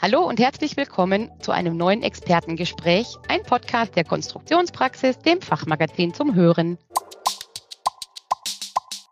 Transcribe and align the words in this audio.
Hallo 0.00 0.22
und 0.22 0.38
herzlich 0.38 0.76
willkommen 0.76 1.28
zu 1.40 1.50
einem 1.50 1.76
neuen 1.76 2.04
Expertengespräch, 2.04 3.08
ein 3.26 3.42
Podcast 3.42 3.96
der 3.96 4.04
Konstruktionspraxis, 4.04 5.18
dem 5.18 5.42
Fachmagazin 5.42 6.14
zum 6.14 6.36
Hören. 6.36 6.78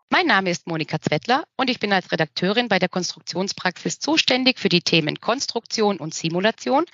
Mein 0.09 0.27
Name 0.27 0.49
ist 0.49 0.65
Monika 0.65 1.01
Zwettler 1.01 1.43
und 1.57 1.69
ich 1.69 1.81
bin 1.81 1.91
als 1.91 2.09
Redakteurin 2.13 2.69
bei 2.69 2.79
der 2.79 2.87
Konstruktionspraxis 2.87 3.99
zuständig 3.99 4.59
für 4.59 4.69
die 4.69 4.79
Themen 4.79 5.19
Konstruktion 5.19 5.97
und 5.97 6.13
Simulation 6.13 6.85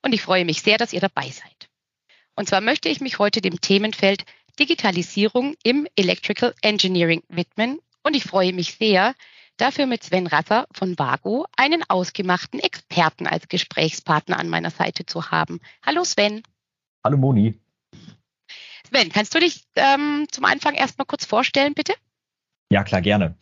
und 0.00 0.14
ich 0.14 0.22
freue 0.22 0.46
mich 0.46 0.62
sehr, 0.62 0.78
dass 0.78 0.94
ihr 0.94 1.00
dabei 1.00 1.28
seid. 1.28 1.68
Und 2.36 2.48
zwar 2.48 2.62
möchte 2.62 2.88
ich 2.88 3.02
mich 3.02 3.18
heute 3.18 3.42
dem 3.42 3.60
Themenfeld 3.60 4.24
Digitalisierung 4.58 5.54
im 5.62 5.86
Electrical 5.96 6.54
Engineering 6.62 7.22
widmen 7.28 7.78
und 8.04 8.16
ich 8.16 8.24
freue 8.24 8.54
mich 8.54 8.76
sehr, 8.76 9.14
dafür 9.56 9.86
mit 9.86 10.02
Sven 10.02 10.26
Rasser 10.26 10.66
von 10.72 10.98
Vago 10.98 11.46
einen 11.56 11.82
ausgemachten 11.88 12.60
Experten 12.60 13.26
als 13.26 13.48
Gesprächspartner 13.48 14.38
an 14.38 14.48
meiner 14.48 14.70
Seite 14.70 15.06
zu 15.06 15.30
haben. 15.30 15.60
Hallo 15.84 16.04
Sven. 16.04 16.42
Hallo 17.04 17.16
Moni. 17.16 17.60
Sven, 18.88 19.10
kannst 19.10 19.34
du 19.34 19.40
dich 19.40 19.64
ähm, 19.76 20.26
zum 20.30 20.44
Anfang 20.44 20.74
erstmal 20.74 21.06
kurz 21.06 21.24
vorstellen, 21.24 21.74
bitte? 21.74 21.94
Ja, 22.70 22.84
klar, 22.84 23.00
gerne. 23.00 23.36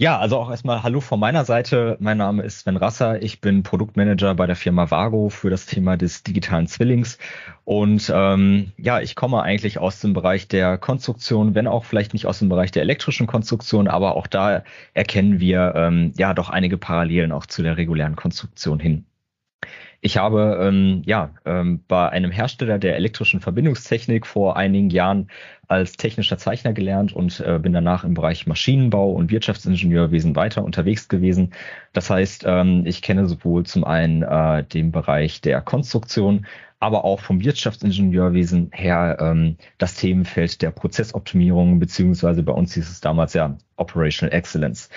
Ja, 0.00 0.16
also 0.18 0.36
auch 0.38 0.48
erstmal 0.48 0.84
Hallo 0.84 1.00
von 1.00 1.18
meiner 1.18 1.44
Seite. 1.44 1.96
Mein 1.98 2.18
Name 2.18 2.44
ist 2.44 2.60
Sven 2.60 2.76
Rasser. 2.76 3.20
Ich 3.20 3.40
bin 3.40 3.64
Produktmanager 3.64 4.32
bei 4.36 4.46
der 4.46 4.54
Firma 4.54 4.88
Vago 4.92 5.28
für 5.28 5.50
das 5.50 5.66
Thema 5.66 5.96
des 5.96 6.22
digitalen 6.22 6.68
Zwillings. 6.68 7.18
Und 7.64 8.08
ähm, 8.14 8.72
ja, 8.76 9.00
ich 9.00 9.16
komme 9.16 9.42
eigentlich 9.42 9.78
aus 9.78 9.98
dem 9.98 10.12
Bereich 10.12 10.46
der 10.46 10.78
Konstruktion, 10.78 11.56
wenn 11.56 11.66
auch 11.66 11.84
vielleicht 11.84 12.12
nicht 12.12 12.26
aus 12.26 12.38
dem 12.38 12.48
Bereich 12.48 12.70
der 12.70 12.82
elektrischen 12.82 13.26
Konstruktion, 13.26 13.88
aber 13.88 14.14
auch 14.14 14.28
da 14.28 14.62
erkennen 14.94 15.40
wir 15.40 15.72
ähm, 15.74 16.12
ja 16.16 16.32
doch 16.32 16.48
einige 16.48 16.78
Parallelen 16.78 17.32
auch 17.32 17.46
zu 17.46 17.64
der 17.64 17.76
regulären 17.76 18.14
Konstruktion 18.14 18.78
hin. 18.78 19.04
Ich 20.00 20.16
habe 20.16 20.58
ähm, 20.62 21.02
ja 21.06 21.30
ähm, 21.44 21.82
bei 21.88 22.08
einem 22.08 22.30
Hersteller 22.30 22.78
der 22.78 22.94
elektrischen 22.94 23.40
Verbindungstechnik 23.40 24.26
vor 24.26 24.56
einigen 24.56 24.90
Jahren 24.90 25.28
als 25.66 25.96
technischer 25.96 26.38
Zeichner 26.38 26.72
gelernt 26.72 27.12
und 27.12 27.40
äh, 27.40 27.58
bin 27.58 27.72
danach 27.72 28.04
im 28.04 28.14
Bereich 28.14 28.46
Maschinenbau 28.46 29.10
und 29.10 29.30
Wirtschaftsingenieurwesen 29.30 30.36
weiter 30.36 30.62
unterwegs 30.62 31.08
gewesen. 31.08 31.52
Das 31.92 32.10
heißt, 32.10 32.44
ähm, 32.46 32.84
ich 32.86 33.02
kenne 33.02 33.26
sowohl 33.26 33.66
zum 33.66 33.84
einen 33.84 34.22
äh, 34.22 34.62
den 34.62 34.92
Bereich 34.92 35.40
der 35.40 35.60
Konstruktion, 35.62 36.46
aber 36.78 37.04
auch 37.04 37.20
vom 37.20 37.42
Wirtschaftsingenieurwesen 37.42 38.70
her 38.72 39.16
ähm, 39.20 39.56
das 39.78 39.96
Themenfeld 39.96 40.62
der 40.62 40.70
Prozessoptimierung, 40.70 41.80
beziehungsweise 41.80 42.44
bei 42.44 42.52
uns 42.52 42.74
hieß 42.74 42.88
es 42.88 43.00
damals 43.00 43.34
ja 43.34 43.58
Operational 43.76 44.32
Excellence. 44.32 44.90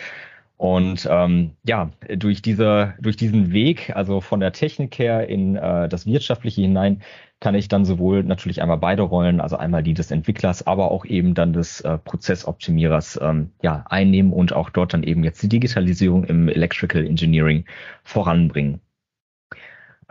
Und 0.62 1.08
ähm, 1.10 1.54
ja, 1.64 1.90
durch 2.08 2.44
diese, 2.44 2.94
durch 3.00 3.18
diesen 3.18 3.52
Weg, 3.52 3.96
also 3.96 4.22
von 4.22 4.40
der 4.40 4.52
Technik 4.52 5.00
her 5.00 5.28
in 5.28 5.56
äh, 5.56 5.90
das 5.90 6.06
Wirtschaftliche 6.06 6.62
hinein, 6.62 7.02
kann 7.40 7.56
ich 7.56 7.68
dann 7.68 7.84
sowohl 7.84 8.24
natürlich 8.24 8.62
einmal 8.62 8.78
beide 8.78 9.02
Rollen, 9.02 9.42
also 9.42 9.58
einmal 9.58 9.82
die 9.82 9.96
des 9.96 10.12
Entwicklers, 10.12 10.68
aber 10.68 10.92
auch 10.92 11.04
eben 11.04 11.34
dann 11.34 11.54
des 11.54 11.82
äh, 11.82 11.98
Prozessoptimierers 11.98 13.20
ähm, 13.24 13.50
ja, 13.64 13.86
einnehmen 13.90 14.34
und 14.34 14.54
auch 14.54 14.70
dort 14.70 14.94
dann 14.94 15.02
eben 15.02 15.24
jetzt 15.24 15.42
die 15.42 15.50
Digitalisierung 15.50 16.26
im 16.26 16.48
Electrical 16.48 17.08
Engineering 17.08 17.66
voranbringen. 18.04 18.82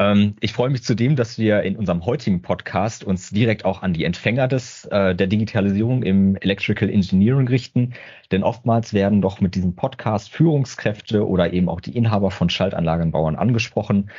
Ähm, 0.00 0.34
ich 0.40 0.54
freue 0.54 0.70
mich 0.70 0.82
zudem, 0.82 1.14
dass 1.14 1.38
wir 1.38 1.62
in 1.62 1.76
unserem 1.76 2.06
heutigen 2.06 2.40
Podcast 2.40 3.04
uns 3.04 3.28
direkt 3.30 3.66
auch 3.66 3.82
an 3.82 3.92
die 3.92 4.04
Empfänger 4.04 4.48
des, 4.48 4.86
äh, 4.86 5.14
der 5.14 5.26
Digitalisierung 5.26 6.02
im 6.02 6.36
Electrical 6.36 6.88
Engineering 6.88 7.46
richten. 7.46 7.92
Denn 8.32 8.42
oftmals 8.42 8.94
werden 8.94 9.20
doch 9.20 9.42
mit 9.42 9.54
diesem 9.54 9.76
Podcast 9.76 10.32
Führungskräfte 10.32 11.28
oder 11.28 11.52
eben 11.52 11.68
auch 11.68 11.82
die 11.82 11.94
Inhaber 11.94 12.30
von 12.30 12.48
Schaltanlagenbauern 12.48 13.36
angesprochen. 13.36 14.10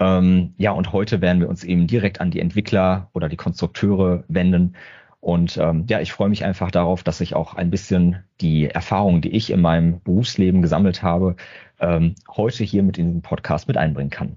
Ähm, 0.00 0.54
ja, 0.58 0.72
und 0.72 0.92
heute 0.92 1.20
werden 1.20 1.40
wir 1.40 1.48
uns 1.48 1.62
eben 1.62 1.86
direkt 1.86 2.20
an 2.20 2.32
die 2.32 2.40
Entwickler 2.40 3.08
oder 3.14 3.28
die 3.28 3.36
Konstrukteure 3.36 4.24
wenden. 4.26 4.74
Und 5.20 5.56
ähm, 5.56 5.84
ja, 5.88 6.00
ich 6.00 6.12
freue 6.12 6.28
mich 6.30 6.44
einfach 6.44 6.72
darauf, 6.72 7.04
dass 7.04 7.20
ich 7.20 7.34
auch 7.36 7.54
ein 7.54 7.70
bisschen 7.70 8.24
die 8.40 8.66
Erfahrungen, 8.66 9.20
die 9.20 9.30
ich 9.30 9.50
in 9.50 9.60
meinem 9.60 10.00
Berufsleben 10.02 10.62
gesammelt 10.62 11.02
habe, 11.04 11.36
ähm, 11.80 12.16
heute 12.36 12.64
hier 12.64 12.82
mit 12.82 12.98
in 12.98 13.12
den 13.14 13.22
Podcast 13.22 13.68
mit 13.68 13.76
einbringen 13.76 14.10
kann. 14.10 14.36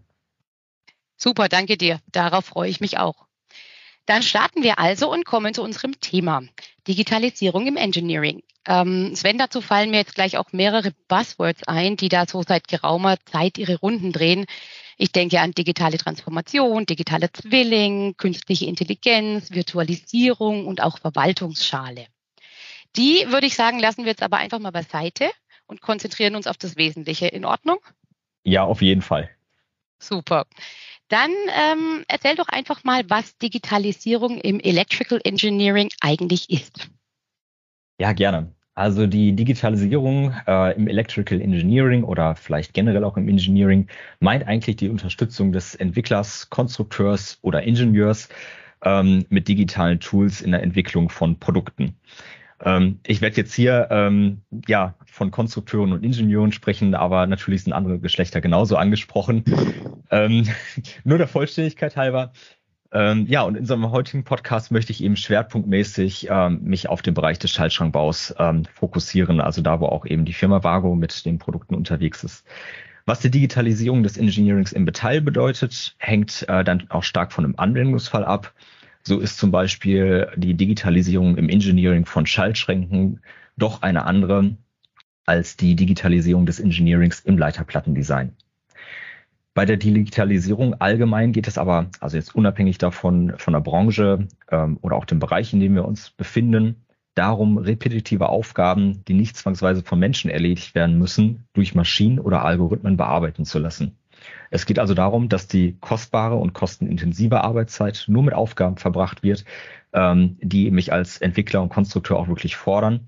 Super, 1.24 1.50
danke 1.50 1.78
dir. 1.78 2.00
Darauf 2.12 2.46
freue 2.46 2.70
ich 2.70 2.82
mich 2.82 2.98
auch. 2.98 3.28
Dann 4.08 4.24
starten 4.24 4.64
wir 4.64 4.80
also 4.80 5.12
und 5.12 5.24
kommen 5.24 5.54
zu 5.54 5.62
unserem 5.62 6.00
Thema. 6.00 6.42
Digitalisierung 6.88 7.68
im 7.68 7.78
Engineering. 7.78 8.42
Ähm, 8.68 9.16
Sven, 9.16 9.38
dazu 9.38 9.62
fallen 9.62 9.92
mir 9.92 9.98
jetzt 9.98 10.16
gleich 10.16 10.38
auch 10.38 10.52
mehrere 10.52 10.92
Buzzwords 11.08 11.64
ein, 11.68 11.96
die 11.96 12.10
da 12.10 12.26
so 12.26 12.42
seit 12.42 12.68
geraumer 12.68 13.18
Zeit 13.26 13.60
ihre 13.60 13.78
Runden 13.78 14.12
drehen. 14.12 14.48
Ich 14.98 15.12
denke 15.12 15.42
an 15.42 15.52
digitale 15.52 16.00
Transformation, 16.00 16.88
digitale 16.88 17.32
Zwilling, 17.32 18.18
künstliche 18.18 18.66
Intelligenz, 18.66 19.52
Virtualisierung 19.52 20.66
und 20.66 20.82
auch 20.82 20.98
Verwaltungsschale. 20.98 22.08
Die 22.96 23.26
würde 23.28 23.46
ich 23.46 23.56
sagen, 23.56 23.78
lassen 23.80 24.06
wir 24.06 24.12
jetzt 24.12 24.24
aber 24.24 24.38
einfach 24.38 24.60
mal 24.60 24.72
beiseite 24.72 25.30
und 25.68 25.82
konzentrieren 25.82 26.36
uns 26.36 26.48
auf 26.48 26.58
das 26.58 26.78
Wesentliche. 26.78 27.28
In 27.28 27.46
Ordnung? 27.46 27.78
Ja, 28.44 28.64
auf 28.64 28.82
jeden 28.82 29.04
Fall. 29.04 29.30
Super. 30.02 30.48
Dann 31.12 31.32
ähm, 31.50 32.06
erzähl 32.08 32.36
doch 32.36 32.48
einfach 32.48 32.86
mal, 32.86 33.04
was 33.10 33.38
Digitalisierung 33.38 34.38
im 34.38 34.62
Electrical 34.62 35.20
Engineering 35.26 35.90
eigentlich 36.00 36.50
ist. 36.50 36.90
Ja, 38.00 38.14
gerne. 38.14 38.54
Also 38.76 39.08
die 39.08 39.34
Digitalisierung 39.34 40.34
äh, 40.48 40.74
im 40.78 40.88
Electrical 40.88 41.42
Engineering 41.42 42.06
oder 42.06 42.36
vielleicht 42.36 42.74
generell 42.74 43.04
auch 43.04 43.18
im 43.18 43.28
Engineering 43.28 43.88
meint 44.22 44.48
eigentlich 44.48 44.78
die 44.78 44.88
Unterstützung 44.88 45.52
des 45.52 45.76
Entwicklers, 45.76 46.50
Konstrukteurs 46.50 47.40
oder 47.42 47.64
Ingenieurs 47.64 48.30
ähm, 48.82 49.26
mit 49.28 49.50
digitalen 49.50 50.00
Tools 50.00 50.40
in 50.40 50.52
der 50.52 50.64
Entwicklung 50.64 51.10
von 51.10 51.38
Produkten. 51.38 51.98
Ähm, 52.64 53.00
ich 53.06 53.22
werde 53.22 53.38
jetzt 53.38 53.54
hier 53.54 53.88
ähm, 53.92 54.42
ja 54.68 54.96
von 55.06 55.32
Konstrukteuren 55.32 55.94
und 55.94 56.04
Ingenieuren 56.04 56.52
sprechen, 56.52 56.96
aber 56.96 57.28
natürlich 57.28 57.64
sind 57.64 57.74
andere 57.74 58.00
Geschlechter 58.00 58.42
genauso 58.42 58.78
angesprochen. 58.78 59.44
ähm, 60.12 60.48
nur 61.04 61.18
der 61.18 61.28
Vollständigkeit 61.28 61.96
halber. 61.96 62.32
Ähm, 62.94 63.26
ja, 63.28 63.44
und 63.44 63.56
in 63.56 63.62
unserem 63.62 63.90
heutigen 63.92 64.26
Podcast 64.26 64.72
möchte 64.72 64.92
ich 64.92 65.02
eben 65.02 65.16
schwerpunktmäßig 65.16 66.28
ähm, 66.30 66.62
mich 66.64 66.90
auf 66.90 67.02
den 67.02 67.14
Bereich 67.14 67.40
des 67.40 67.52
Schaltschrankbaus 67.52 68.36
ähm, 68.38 68.66
fokussieren, 68.74 69.40
also 69.40 69.62
da, 69.62 69.80
wo 69.80 69.86
auch 69.86 70.06
eben 70.06 70.26
die 70.26 70.34
Firma 70.34 70.64
Vago 70.64 70.96
mit 70.96 71.26
den 71.26 71.40
Produkten 71.40 71.74
unterwegs 71.74 72.24
ist. 72.24 72.46
Was 73.06 73.20
die 73.20 73.32
Digitalisierung 73.32 74.04
des 74.04 74.18
Engineerings 74.18 74.74
im 74.74 74.86
Detail 74.86 75.22
bedeutet, 75.22 75.96
hängt 75.98 76.48
äh, 76.50 76.64
dann 76.64 76.86
auch 76.90 77.04
stark 77.04 77.32
von 77.32 77.46
dem 77.46 77.58
Anwendungsfall 77.58 78.26
ab. 78.26 78.54
So 79.04 79.20
ist 79.20 79.38
zum 79.38 79.52
Beispiel 79.52 80.28
die 80.36 80.54
Digitalisierung 80.54 81.38
im 81.38 81.50
Engineering 81.50 82.06
von 82.06 82.26
Schaltschränken 82.26 83.22
doch 83.58 83.82
eine 83.82 84.06
andere 84.06 84.58
als 85.26 85.58
die 85.58 85.76
Digitalisierung 85.76 86.46
des 86.46 86.60
Engineerings 86.60 87.20
im 87.22 87.38
Leiterplattendesign. 87.38 88.36
Bei 89.54 89.66
der 89.66 89.78
Digitalisierung 89.78 90.80
allgemein 90.80 91.34
geht 91.34 91.48
es 91.48 91.58
aber, 91.58 91.90
also 92.00 92.16
jetzt 92.16 92.34
unabhängig 92.34 92.78
davon, 92.78 93.34
von 93.38 93.54
der 93.54 93.60
Branche 93.60 94.28
ähm, 94.50 94.78
oder 94.82 94.96
auch 94.96 95.06
dem 95.06 95.20
Bereich, 95.20 95.52
in 95.54 95.60
dem 95.60 95.76
wir 95.76 95.86
uns 95.86 96.10
befinden, 96.10 96.86
darum, 97.16 97.58
repetitive 97.58 98.30
Aufgaben, 98.30 99.04
die 99.06 99.14
nicht 99.14 99.36
zwangsweise 99.36 99.84
von 99.84 100.00
Menschen 100.00 100.32
erledigt 100.32 100.74
werden 100.74 100.98
müssen, 100.98 101.48
durch 101.54 101.76
Maschinen 101.76 102.20
oder 102.20 102.46
Algorithmen 102.46 102.96
bearbeiten 102.96 103.44
zu 103.44 103.60
lassen. 103.60 103.98
Es 104.50 104.66
geht 104.66 104.80
also 104.80 104.94
darum, 104.94 105.30
dass 105.30 105.48
die 105.48 105.78
kostbare 105.80 106.36
und 106.36 106.54
kostenintensive 106.54 107.44
Arbeitszeit 107.44 108.06
nur 108.08 108.24
mit 108.24 108.34
Aufgaben 108.34 108.78
verbracht 108.78 109.24
wird, 109.24 109.46
ähm, 109.94 110.38
die 110.42 110.72
mich 110.72 110.94
als 110.94 111.18
Entwickler 111.18 111.62
und 111.62 111.70
Konstrukteur 111.70 112.18
auch 112.18 112.28
wirklich 112.28 112.56
fordern, 112.56 113.08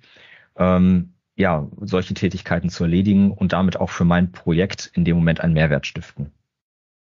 ähm, 0.58 1.14
ja, 1.36 1.68
solche 1.82 2.14
Tätigkeiten 2.14 2.70
zu 2.70 2.84
erledigen 2.84 3.32
und 3.32 3.54
damit 3.54 3.78
auch 3.78 3.90
für 3.90 4.06
mein 4.06 4.32
Projekt 4.32 4.92
in 4.94 5.04
dem 5.04 5.16
Moment 5.16 5.42
einen 5.42 5.54
Mehrwert 5.54 5.88
stiften. 5.88 6.32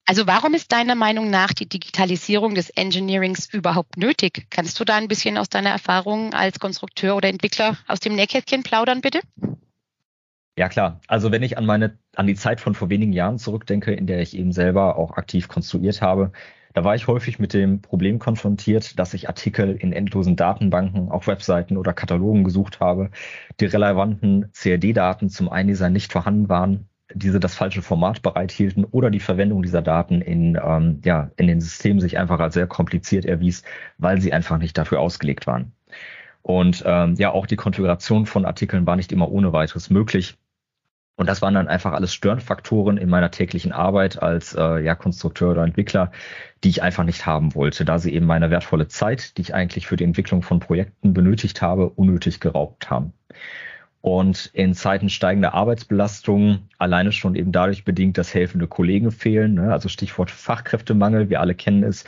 Also 0.09 0.29
warum 0.29 0.55
ist 0.55 0.71
deiner 0.71 0.95
Meinung 0.95 1.31
nach 1.31 1.53
die 1.53 1.69
Digitalisierung 1.69 2.55
des 2.55 2.71
Engineerings 2.71 3.53
überhaupt 3.53 3.97
nötig? 3.97 4.47
Kannst 4.51 4.79
du 4.79 4.85
da 4.85 4.97
ein 4.97 5.09
bisschen 5.09 5.37
aus 5.37 5.49
deiner 5.49 5.71
Erfahrung 5.71 6.33
als 6.33 6.61
Konstrukteur 6.61 7.17
oder 7.17 7.29
Entwickler 7.29 7.77
aus 7.89 7.99
dem 7.99 8.15
Nähkästchen 8.15 8.63
plaudern, 8.63 9.01
bitte? 9.01 9.21
Ja 10.59 10.69
klar, 10.71 11.01
also 11.07 11.33
wenn 11.33 11.43
ich 11.43 11.59
an 11.59 11.67
meine, 11.67 11.99
an 12.15 12.27
die 12.27 12.35
Zeit 12.35 12.61
von 12.61 12.75
vor 12.75 12.89
wenigen 12.89 13.13
Jahren 13.13 13.39
zurückdenke, 13.39 13.93
in 13.93 14.07
der 14.07 14.21
ich 14.23 14.37
eben 14.37 14.53
selber 14.53 14.97
auch 14.97 15.17
aktiv 15.19 15.49
konstruiert 15.49 16.01
habe, 16.01 16.33
da 16.73 16.83
war 16.83 16.95
ich 16.95 17.07
häufig 17.07 17.39
mit 17.39 17.53
dem 17.53 17.83
Problem 17.83 18.19
konfrontiert, 18.19 18.99
dass 18.99 19.13
ich 19.15 19.29
Artikel 19.29 19.77
in 19.77 19.93
endlosen 19.93 20.37
Datenbanken, 20.37 21.11
auf 21.11 21.27
Webseiten 21.27 21.77
oder 21.77 21.93
Katalogen 21.93 22.45
gesucht 22.45 22.81
habe, 22.81 23.11
die 23.61 23.67
relevanten 23.67 24.51
CAD-Daten 24.53 25.29
zum 25.29 25.51
Eindesign 25.51 25.93
nicht 25.93 26.13
vorhanden 26.13 26.49
waren, 26.49 26.89
diese 27.15 27.41
das 27.41 27.55
falsche 27.55 27.83
Format 27.83 28.23
bereithielten 28.23 28.85
oder 28.85 29.11
die 29.11 29.21
Verwendung 29.21 29.63
dieser 29.63 29.83
Daten 29.83 30.23
in, 30.23 30.59
ähm, 30.63 31.01
ja, 31.05 31.31
in 31.37 31.49
den 31.49 31.61
Systemen 31.61 32.01
sich 32.01 32.19
einfach 32.19 32.41
als 32.41 32.55
sehr 32.55 32.67
kompliziert 32.67 33.27
erwies, 33.27 33.63
weil 33.99 34.21
sie 34.21 34.33
einfach 34.33 34.59
nicht 34.59 34.77
dafür 34.79 35.01
ausgelegt 35.01 35.47
waren. 35.47 35.73
Und 36.43 36.83
ähm, 36.87 37.15
ja, 37.17 37.33
auch 37.33 37.47
die 37.47 37.57
Konfiguration 37.57 38.27
von 38.27 38.45
Artikeln 38.45 38.87
war 38.87 38.97
nicht 38.97 39.13
immer 39.13 39.31
ohne 39.31 39.53
weiteres 39.53 39.91
möglich. 39.91 40.39
Und 41.17 41.29
das 41.29 41.41
waren 41.41 41.55
dann 41.55 41.69
einfach 41.69 41.93
alles 41.93 42.13
Störenfaktoren 42.13 42.99
in 42.99 43.09
meiner 43.09 43.31
täglichen 43.31 43.73
Arbeit 43.73 44.23
als 44.23 44.55
äh, 44.55 44.81
ja, 44.81 44.95
Konstrukteur 44.95 45.53
oder 45.53 45.65
Entwickler, 45.65 46.13
die 46.63 46.69
ich 46.69 46.83
einfach 46.83 47.05
nicht 47.05 47.25
haben 47.25 47.55
wollte, 47.55 47.87
da 47.87 47.99
sie 47.99 48.13
eben 48.13 48.27
meine 48.27 48.51
wertvolle 48.51 48.87
Zeit, 48.87 49.37
die 49.39 49.43
ich 49.43 49.55
eigentlich 49.55 49.87
für 49.87 49.97
die 49.97 50.05
Entwicklung 50.05 50.43
von 50.43 50.61
Projekten 50.61 51.15
benötigt 51.15 51.63
habe, 51.63 51.89
unnötig 51.89 52.41
geraubt 52.41 52.91
haben. 52.91 53.15
Und 54.03 54.51
in 54.53 54.75
Zeiten 54.75 55.09
steigender 55.09 55.55
Arbeitsbelastung, 55.55 56.69
alleine 56.79 57.11
schon 57.11 57.35
eben 57.35 57.51
dadurch 57.51 57.85
bedingt, 57.85 58.19
dass 58.19 58.35
helfende 58.35 58.69
Kollegen 58.69 59.11
fehlen, 59.11 59.55
ne, 59.55 59.73
also 59.73 59.89
Stichwort 59.89 60.31
Fachkräftemangel, 60.31 61.29
wir 61.29 61.41
alle 61.41 61.57
kennen 61.57 61.83
es, 61.83 62.05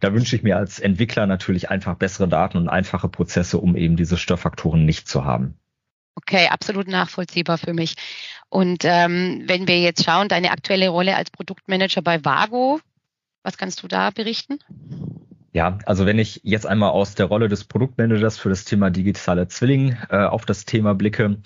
da 0.00 0.14
wünsche 0.14 0.34
ich 0.34 0.44
mir 0.44 0.56
als 0.56 0.78
Entwickler 0.78 1.26
natürlich 1.26 1.68
einfach 1.68 1.96
bessere 1.96 2.26
Daten 2.26 2.56
und 2.56 2.68
einfache 2.70 3.08
Prozesse, 3.08 3.58
um 3.58 3.76
eben 3.76 3.96
diese 3.96 4.16
Störfaktoren 4.16 4.86
nicht 4.86 5.08
zu 5.08 5.26
haben. 5.26 5.58
Okay, 6.14 6.48
absolut 6.48 6.88
nachvollziehbar 6.88 7.58
für 7.58 7.74
mich. 7.74 7.96
Und 8.52 8.84
ähm, 8.84 9.44
wenn 9.46 9.66
wir 9.66 9.80
jetzt 9.80 10.04
schauen, 10.04 10.28
deine 10.28 10.50
aktuelle 10.50 10.90
Rolle 10.90 11.16
als 11.16 11.30
Produktmanager 11.30 12.02
bei 12.02 12.22
Vago, 12.22 12.80
was 13.42 13.56
kannst 13.56 13.82
du 13.82 13.88
da 13.88 14.10
berichten? 14.10 14.58
Ja, 15.54 15.78
also 15.86 16.04
wenn 16.04 16.18
ich 16.18 16.42
jetzt 16.44 16.66
einmal 16.66 16.90
aus 16.90 17.14
der 17.14 17.26
Rolle 17.26 17.48
des 17.48 17.64
Produktmanagers 17.64 18.38
für 18.38 18.50
das 18.50 18.66
Thema 18.66 18.90
digitale 18.90 19.48
Zwilling 19.48 19.96
äh, 20.10 20.24
auf 20.26 20.44
das 20.44 20.66
Thema 20.66 20.94
blicke, 20.94 21.38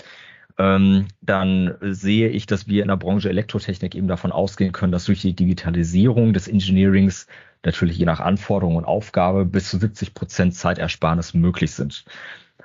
ähm, 0.58 1.06
dann 1.20 1.76
sehe 1.81 2.29
ich, 2.29 2.47
dass 2.47 2.67
wir 2.67 2.82
in 2.82 2.88
der 2.88 2.97
Branche 2.97 3.29
Elektrotechnik 3.29 3.94
eben 3.94 4.08
davon 4.08 4.32
ausgehen 4.32 4.73
können, 4.73 4.91
dass 4.91 5.05
durch 5.05 5.20
die 5.20 5.37
Digitalisierung 5.37 6.32
des 6.32 6.49
Engineerings 6.49 7.29
natürlich 7.64 7.99
je 7.99 8.05
nach 8.06 8.19
Anforderung 8.19 8.75
und 8.75 8.85
Aufgabe 8.85 9.44
bis 9.44 9.70
zu 9.70 9.79
70 9.79 10.12
Prozent 10.12 10.56
Zeitersparnis 10.56 11.35
möglich 11.35 11.70
sind. 11.70 12.05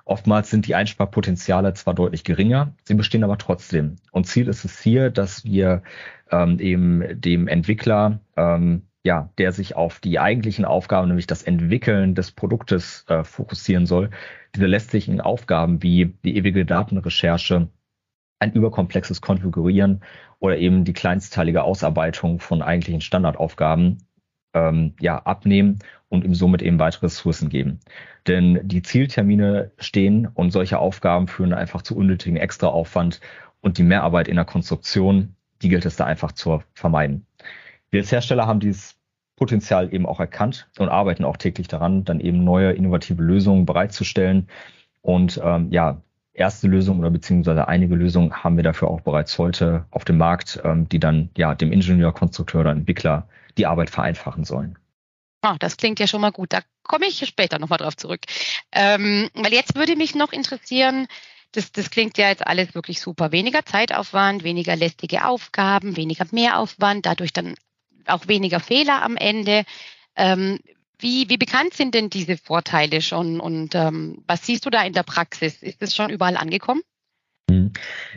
Oftmals 0.05 0.49
sind 0.49 0.67
die 0.67 0.75
Einsparpotenziale 0.75 1.73
zwar 1.73 1.93
deutlich 1.93 2.23
geringer, 2.23 2.73
sie 2.83 2.95
bestehen 2.95 3.23
aber 3.23 3.37
trotzdem. 3.37 3.97
Und 4.11 4.25
Ziel 4.27 4.47
ist 4.47 4.65
es 4.65 4.79
hier, 4.79 5.09
dass 5.09 5.45
wir 5.45 5.83
ähm, 6.31 6.59
eben 6.59 7.19
dem 7.19 7.47
Entwickler, 7.47 8.19
ähm, 8.35 8.83
ja, 9.03 9.29
der 9.37 9.51
sich 9.51 9.75
auf 9.75 9.99
die 9.99 10.19
eigentlichen 10.19 10.65
Aufgaben, 10.65 11.07
nämlich 11.07 11.27
das 11.27 11.43
Entwickeln 11.43 12.15
des 12.15 12.31
Produktes 12.31 13.05
äh, 13.07 13.23
fokussieren 13.23 13.85
soll, 13.85 14.11
diese 14.55 14.67
lästigen 14.67 15.21
Aufgaben 15.21 15.81
wie 15.81 16.13
die 16.23 16.37
ewige 16.37 16.65
Datenrecherche, 16.65 17.69
ein 18.39 18.53
überkomplexes 18.53 19.21
Konfigurieren 19.21 20.01
oder 20.39 20.57
eben 20.57 20.83
die 20.83 20.93
kleinstteilige 20.93 21.63
Ausarbeitung 21.63 22.39
von 22.39 22.61
eigentlichen 22.61 23.01
Standardaufgaben 23.01 23.99
ähm, 24.53 24.93
ja, 24.99 25.17
abnehmen 25.17 25.79
und 26.09 26.23
ihm 26.23 26.35
somit 26.35 26.61
eben 26.61 26.79
weitere 26.79 27.05
Ressourcen 27.05 27.49
geben. 27.49 27.79
Denn 28.27 28.59
die 28.63 28.81
Zieltermine 28.81 29.71
stehen 29.77 30.27
und 30.27 30.51
solche 30.51 30.79
Aufgaben 30.79 31.27
führen 31.27 31.53
einfach 31.53 31.81
zu 31.81 31.95
unnötigen 31.95 32.37
Extraaufwand 32.37 33.21
und 33.61 33.77
die 33.77 33.83
Mehrarbeit 33.83 34.27
in 34.27 34.35
der 34.35 34.45
Konstruktion, 34.45 35.35
die 35.61 35.69
gilt 35.69 35.85
es 35.85 35.95
da 35.95 36.05
einfach 36.05 36.31
zu 36.31 36.61
vermeiden. 36.73 37.25
Wir 37.89 38.01
als 38.01 38.11
Hersteller 38.11 38.47
haben 38.47 38.59
dieses 38.59 38.95
Potenzial 39.35 39.93
eben 39.93 40.05
auch 40.05 40.19
erkannt 40.19 40.69
und 40.77 40.89
arbeiten 40.89 41.23
auch 41.23 41.37
täglich 41.37 41.67
daran, 41.67 42.03
dann 42.03 42.19
eben 42.19 42.43
neue 42.43 42.73
innovative 42.73 43.23
Lösungen 43.23 43.65
bereitzustellen. 43.65 44.47
Und 45.01 45.41
ähm, 45.43 45.71
ja, 45.71 46.01
erste 46.41 46.67
Lösungen 46.67 46.99
oder 46.99 47.09
beziehungsweise 47.09 47.67
einige 47.67 47.95
Lösungen 47.95 48.43
haben 48.43 48.57
wir 48.57 48.63
dafür 48.63 48.89
auch 48.89 49.01
bereits 49.01 49.37
heute 49.37 49.85
auf 49.91 50.03
dem 50.03 50.17
Markt, 50.17 50.59
ähm, 50.63 50.89
die 50.89 50.99
dann 50.99 51.29
ja 51.37 51.55
dem 51.55 51.71
Ingenieur, 51.71 52.13
Konstrukteur 52.13 52.61
oder 52.61 52.71
Entwickler 52.71 53.27
die 53.57 53.65
Arbeit 53.65 53.89
vereinfachen 53.89 54.43
sollen. 54.43 54.77
Oh, 55.43 55.55
das 55.59 55.77
klingt 55.77 55.99
ja 55.99 56.07
schon 56.07 56.21
mal 56.21 56.31
gut. 56.31 56.53
Da 56.53 56.59
komme 56.83 57.05
ich 57.07 57.25
später 57.25 57.57
nochmal 57.57 57.79
drauf 57.79 57.95
zurück. 57.95 58.21
Ähm, 58.71 59.29
weil 59.33 59.53
jetzt 59.53 59.75
würde 59.75 59.95
mich 59.95 60.13
noch 60.13 60.33
interessieren, 60.33 61.07
das, 61.51 61.71
das 61.71 61.89
klingt 61.89 62.17
ja 62.17 62.29
jetzt 62.29 62.45
alles 62.45 62.75
wirklich 62.75 63.01
super. 63.01 63.31
Weniger 63.31 63.65
Zeitaufwand, 63.65 64.43
weniger 64.43 64.75
lästige 64.75 65.25
Aufgaben, 65.25 65.97
weniger 65.97 66.25
Mehraufwand, 66.31 67.05
dadurch 67.05 67.33
dann 67.33 67.55
auch 68.05 68.27
weniger 68.27 68.59
Fehler 68.59 69.03
am 69.03 69.17
Ende. 69.17 69.63
Ähm, 70.15 70.59
wie, 71.01 71.29
wie 71.29 71.37
bekannt 71.37 71.73
sind 71.73 71.95
denn 71.95 72.09
diese 72.09 72.37
Vorteile 72.37 73.01
schon 73.01 73.39
und 73.39 73.75
ähm, 73.75 74.23
was 74.27 74.45
siehst 74.45 74.65
du 74.65 74.69
da 74.69 74.83
in 74.83 74.93
der 74.93 75.03
Praxis? 75.03 75.61
Ist 75.61 75.81
es 75.81 75.95
schon 75.95 76.09
überall 76.09 76.37
angekommen? 76.37 76.81
Hm. 77.49 77.71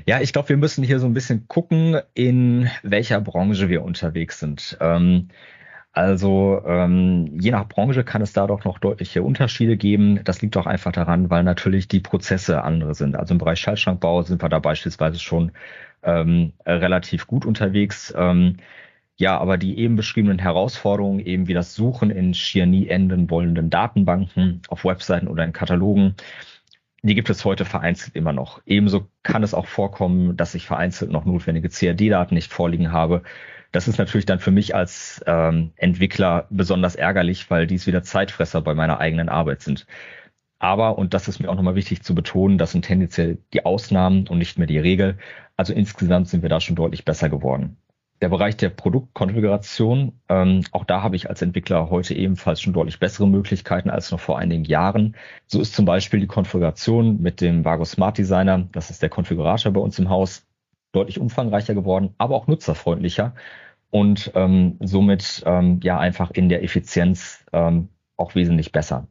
Ja, 0.06 0.20
ich 0.20 0.32
glaube, 0.32 0.50
wir 0.50 0.56
müssen 0.56 0.84
hier 0.84 1.00
so 1.00 1.06
ein 1.06 1.14
bisschen 1.14 1.48
gucken, 1.48 2.00
in 2.14 2.70
welcher 2.82 3.20
Branche 3.20 3.68
wir 3.68 3.82
unterwegs 3.82 4.38
sind. 4.38 4.76
Ähm, 4.80 5.28
also 5.92 6.60
ähm, 6.66 7.38
je 7.40 7.52
nach 7.52 7.68
Branche 7.68 8.02
kann 8.02 8.20
es 8.20 8.32
da 8.32 8.48
doch 8.48 8.64
noch 8.64 8.80
deutliche 8.80 9.22
Unterschiede 9.22 9.76
geben. 9.76 10.20
Das 10.24 10.42
liegt 10.42 10.56
auch 10.56 10.66
einfach 10.66 10.90
daran, 10.90 11.30
weil 11.30 11.44
natürlich 11.44 11.86
die 11.86 12.00
Prozesse 12.00 12.64
andere 12.64 12.96
sind. 12.96 13.14
Also 13.14 13.32
im 13.34 13.38
Bereich 13.38 13.60
Schaltschrankbau 13.60 14.22
sind 14.22 14.42
wir 14.42 14.48
da 14.48 14.58
beispielsweise 14.58 15.20
schon 15.20 15.52
ähm, 16.02 16.52
relativ 16.66 17.28
gut 17.28 17.46
unterwegs. 17.46 18.12
Ähm, 18.16 18.56
ja, 19.16 19.38
aber 19.38 19.58
die 19.58 19.78
eben 19.78 19.96
beschriebenen 19.96 20.38
Herausforderungen, 20.38 21.20
eben 21.20 21.46
wie 21.46 21.54
das 21.54 21.74
Suchen 21.74 22.10
in 22.10 22.34
schier 22.34 22.66
nie 22.66 22.88
enden 22.88 23.30
wollenden 23.30 23.70
Datenbanken 23.70 24.62
auf 24.68 24.84
Webseiten 24.84 25.28
oder 25.28 25.44
in 25.44 25.52
Katalogen, 25.52 26.16
die 27.02 27.14
gibt 27.14 27.30
es 27.30 27.44
heute 27.44 27.64
vereinzelt 27.64 28.16
immer 28.16 28.32
noch. 28.32 28.62
Ebenso 28.66 29.08
kann 29.22 29.42
es 29.42 29.54
auch 29.54 29.66
vorkommen, 29.66 30.36
dass 30.36 30.54
ich 30.54 30.66
vereinzelt 30.66 31.10
noch 31.10 31.26
notwendige 31.26 31.68
CAD-Daten 31.68 32.34
nicht 32.34 32.52
vorliegen 32.52 32.92
habe. 32.92 33.22
Das 33.72 33.88
ist 33.88 33.98
natürlich 33.98 34.26
dann 34.26 34.40
für 34.40 34.50
mich 34.50 34.74
als 34.74 35.22
ähm, 35.26 35.72
Entwickler 35.76 36.46
besonders 36.50 36.94
ärgerlich, 36.96 37.50
weil 37.50 37.66
dies 37.66 37.86
wieder 37.86 38.02
Zeitfresser 38.02 38.62
bei 38.62 38.74
meiner 38.74 39.00
eigenen 39.00 39.28
Arbeit 39.28 39.62
sind. 39.62 39.86
Aber, 40.58 40.96
und 40.98 41.12
das 41.14 41.28
ist 41.28 41.40
mir 41.40 41.50
auch 41.50 41.56
nochmal 41.56 41.74
wichtig 41.74 42.02
zu 42.02 42.14
betonen, 42.14 42.56
das 42.56 42.72
sind 42.72 42.86
tendenziell 42.86 43.38
die 43.52 43.66
Ausnahmen 43.66 44.26
und 44.28 44.38
nicht 44.38 44.58
mehr 44.58 44.66
die 44.66 44.78
Regel. 44.78 45.18
Also 45.56 45.74
insgesamt 45.74 46.28
sind 46.28 46.42
wir 46.42 46.48
da 46.48 46.60
schon 46.60 46.76
deutlich 46.76 47.04
besser 47.04 47.28
geworden. 47.28 47.76
Der 48.24 48.30
Bereich 48.30 48.56
der 48.56 48.70
Produktkonfiguration, 48.70 50.18
ähm, 50.30 50.64
auch 50.72 50.84
da 50.84 51.02
habe 51.02 51.14
ich 51.14 51.28
als 51.28 51.42
Entwickler 51.42 51.90
heute 51.90 52.14
ebenfalls 52.14 52.62
schon 52.62 52.72
deutlich 52.72 52.98
bessere 52.98 53.28
Möglichkeiten 53.28 53.90
als 53.90 54.10
noch 54.12 54.18
vor 54.18 54.38
einigen 54.38 54.64
Jahren. 54.64 55.14
So 55.46 55.60
ist 55.60 55.74
zum 55.74 55.84
Beispiel 55.84 56.20
die 56.20 56.26
Konfiguration 56.26 57.20
mit 57.20 57.42
dem 57.42 57.66
Vago 57.66 57.84
Smart 57.84 58.16
Designer, 58.16 58.66
das 58.72 58.88
ist 58.88 59.02
der 59.02 59.10
Konfigurator 59.10 59.74
bei 59.74 59.80
uns 59.82 59.98
im 59.98 60.08
Haus, 60.08 60.46
deutlich 60.92 61.20
umfangreicher 61.20 61.74
geworden, 61.74 62.14
aber 62.16 62.36
auch 62.36 62.46
nutzerfreundlicher 62.46 63.34
und 63.90 64.32
ähm, 64.34 64.78
somit 64.80 65.42
ähm, 65.44 65.80
ja 65.82 65.98
einfach 65.98 66.30
in 66.30 66.48
der 66.48 66.64
Effizienz 66.64 67.44
ähm, 67.52 67.90
auch 68.16 68.34
wesentlich 68.34 68.72
besser. 68.72 69.06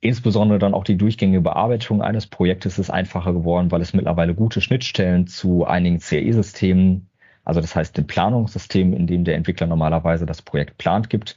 Insbesondere 0.00 0.58
dann 0.58 0.74
auch 0.74 0.84
die 0.84 0.98
durchgängige 0.98 1.40
Bearbeitung 1.40 2.02
eines 2.02 2.26
Projektes 2.26 2.78
ist 2.78 2.90
einfacher 2.90 3.32
geworden, 3.32 3.70
weil 3.70 3.80
es 3.80 3.94
mittlerweile 3.94 4.34
gute 4.34 4.60
Schnittstellen 4.60 5.26
zu 5.28 5.64
einigen 5.64 5.98
CAE-Systemen 5.98 7.08
also 7.44 7.60
das 7.60 7.76
heißt, 7.76 7.96
dem 7.96 8.06
Planungssystem, 8.06 8.92
in 8.92 9.06
dem 9.06 9.24
der 9.24 9.36
Entwickler 9.36 9.66
normalerweise 9.66 10.26
das 10.26 10.42
Projekt 10.42 10.78
plant, 10.78 11.10
gibt. 11.10 11.36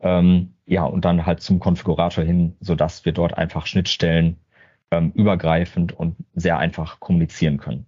Ähm, 0.00 0.54
ja, 0.66 0.84
und 0.84 1.04
dann 1.04 1.26
halt 1.26 1.40
zum 1.40 1.60
Konfigurator 1.60 2.24
hin, 2.24 2.56
so 2.60 2.74
dass 2.74 3.04
wir 3.04 3.12
dort 3.12 3.38
einfach 3.38 3.66
Schnittstellen 3.66 4.36
ähm, 4.90 5.12
übergreifend 5.14 5.92
und 5.92 6.16
sehr 6.34 6.58
einfach 6.58 7.00
kommunizieren 7.00 7.58
können. 7.58 7.86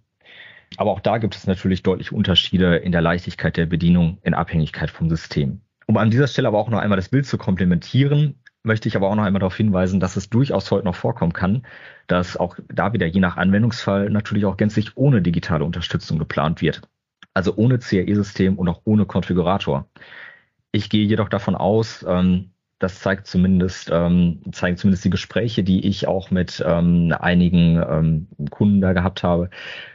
Aber 0.77 0.91
auch 0.91 0.99
da 0.99 1.17
gibt 1.17 1.35
es 1.35 1.47
natürlich 1.47 1.83
deutliche 1.83 2.15
Unterschiede 2.15 2.77
in 2.77 2.91
der 2.91 3.01
Leichtigkeit 3.01 3.57
der 3.57 3.65
Bedienung 3.65 4.17
in 4.23 4.33
Abhängigkeit 4.33 4.89
vom 4.89 5.09
System. 5.09 5.61
Um 5.85 5.97
an 5.97 6.11
dieser 6.11 6.27
Stelle 6.27 6.49
aber 6.49 6.59
auch 6.59 6.69
noch 6.69 6.79
einmal 6.79 6.97
das 6.97 7.09
Bild 7.09 7.25
zu 7.25 7.37
komplementieren, 7.37 8.35
möchte 8.63 8.89
ich 8.89 8.97
aber 8.97 9.09
auch 9.09 9.15
noch 9.15 9.23
einmal 9.23 9.39
darauf 9.39 9.55
hinweisen, 9.55 10.01
dass 10.01 10.17
es 10.17 10.29
durchaus 10.29 10.69
heute 10.71 10.83
noch 10.83 10.95
vorkommen 10.95 11.31
kann, 11.31 11.65
dass 12.07 12.35
auch 12.35 12.57
da 12.67 12.91
wieder 12.91 13.05
je 13.05 13.21
nach 13.21 13.37
Anwendungsfall 13.37 14.09
natürlich 14.09 14.45
auch 14.45 14.57
gänzlich 14.57 14.97
ohne 14.97 15.21
digitale 15.21 15.63
Unterstützung 15.63 16.19
geplant 16.19 16.61
wird 16.61 16.81
also 17.37 17.55
ohne 17.55 17.77
CAE-System 17.77 18.57
und 18.57 18.67
auch 18.67 18.81
ohne 18.83 19.05
Konfigurator. 19.05 19.87
Ich 20.71 20.89
gehe 20.89 21.05
jedoch 21.05 21.29
davon 21.29 21.55
aus, 21.55 22.03
ähm, 22.07 22.51
das 22.79 22.99
zeigt 22.99 23.27
zumindest, 23.27 23.89
ähm, 23.91 24.41
zeigen 24.51 24.77
zumindest 24.77 25.05
die 25.05 25.09
Gespräche, 25.11 25.63
die 25.63 25.87
ich 25.87 26.07
auch 26.07 26.31
mit 26.31 26.63
ähm, 26.65 27.13
einigen 27.19 27.81
ähm, 27.89 28.27
Kunden 28.49 28.81
da 28.81 28.93
gehabt 28.93 29.23
habe, 29.23 29.49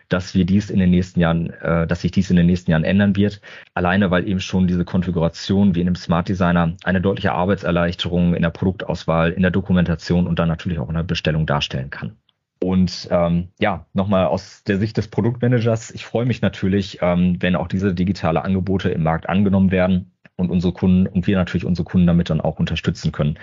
dass 0.09 0.35
wir 0.35 0.45
dies 0.45 0.71
in 0.71 0.79
den 0.79 0.91
nächsten 0.91 1.21
Jahren, 1.21 1.51
äh, 1.51 1.87
dass 1.87 2.03
sich 2.03 2.13
dies 2.13 2.31
in 2.31 2.37
den 2.37 2.47
nächsten 2.47 2.71
Jahren 2.71 2.85
ändern 2.85 3.17
wird. 3.17 3.41
Alleine, 3.75 4.11
weil 4.11 4.29
eben 4.29 4.41
schon 4.41 4.67
diese 4.69 4.85
Konfiguration 4.85 5.75
wie 5.75 5.81
in 5.81 5.87
dem 5.87 5.97
Smart 5.97 6.29
Designer 6.29 6.77
eine 6.85 7.01
deutliche 7.01 7.33
Arbeitserleichterung 7.33 8.35
in 8.35 8.43
der 8.43 8.51
Produktauswahl, 8.51 9.33
in 9.33 9.43
der 9.43 9.51
Dokumentation 9.51 10.27
und 10.29 10.39
dann 10.39 10.49
natürlich 10.49 10.79
auch 10.79 10.89
in 10.89 10.97
der 10.97 11.03
Bestellung 11.03 11.47
darstellen 11.47 11.91
kann. 11.91 12.17
Und 12.63 13.09
ähm, 13.11 13.49
ja, 13.59 13.87
nochmal 13.93 14.27
aus 14.27 14.63
der 14.65 14.79
Sicht 14.79 14.97
des 14.97 15.09
Produktmanagers, 15.09 15.91
ich 15.91 16.05
freue 16.05 16.27
mich 16.27 16.43
natürlich, 16.43 16.99
ähm, 17.03 17.37
wenn 17.41 17.57
auch 17.57 17.67
diese 17.67 17.93
digitale 17.93 18.45
Angebote 18.45 18.89
im 18.91 19.03
Markt 19.03 19.29
angenommen 19.29 19.73
werden 19.73 20.13
und 20.37 20.49
unsere 20.49 20.73
Kunden 20.73 21.09
und 21.09 21.27
wir 21.27 21.37
natürlich 21.37 21.65
unsere 21.65 21.85
Kunden 21.85 22.07
damit 22.07 22.31
dann 22.31 22.41
auch 22.41 22.61
unterstützen 22.61 23.11
können. 23.11 23.37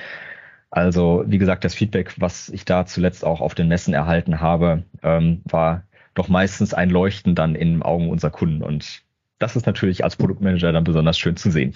Also 0.72 1.26
wie 1.28 1.38
gesagt, 1.38 1.66
das 1.66 1.76
Feedback, 1.76 2.16
was 2.18 2.48
ich 2.48 2.64
da 2.64 2.86
zuletzt 2.86 3.26
auch 3.26 3.42
auf 3.42 3.56
den 3.56 3.68
Messen 3.68 3.94
erhalten 3.94 4.40
habe, 4.40 4.84
ähm, 5.04 5.42
war 5.44 5.84
doch 6.14 6.30
meistens 6.30 6.74
ein 6.74 6.90
Leuchten 6.90 7.36
dann 7.36 7.56
in 7.56 7.74
den 7.74 7.84
Augen 7.84 8.10
unserer 8.10 8.32
Kunden. 8.32 8.64
Und 8.64 9.04
das 9.40 9.56
ist 9.56 9.66
natürlich 9.66 10.04
als 10.04 10.16
Produktmanager 10.16 10.72
dann 10.72 10.84
besonders 10.84 11.18
schön 11.18 11.38
zu 11.38 11.50
sehen. 11.52 11.76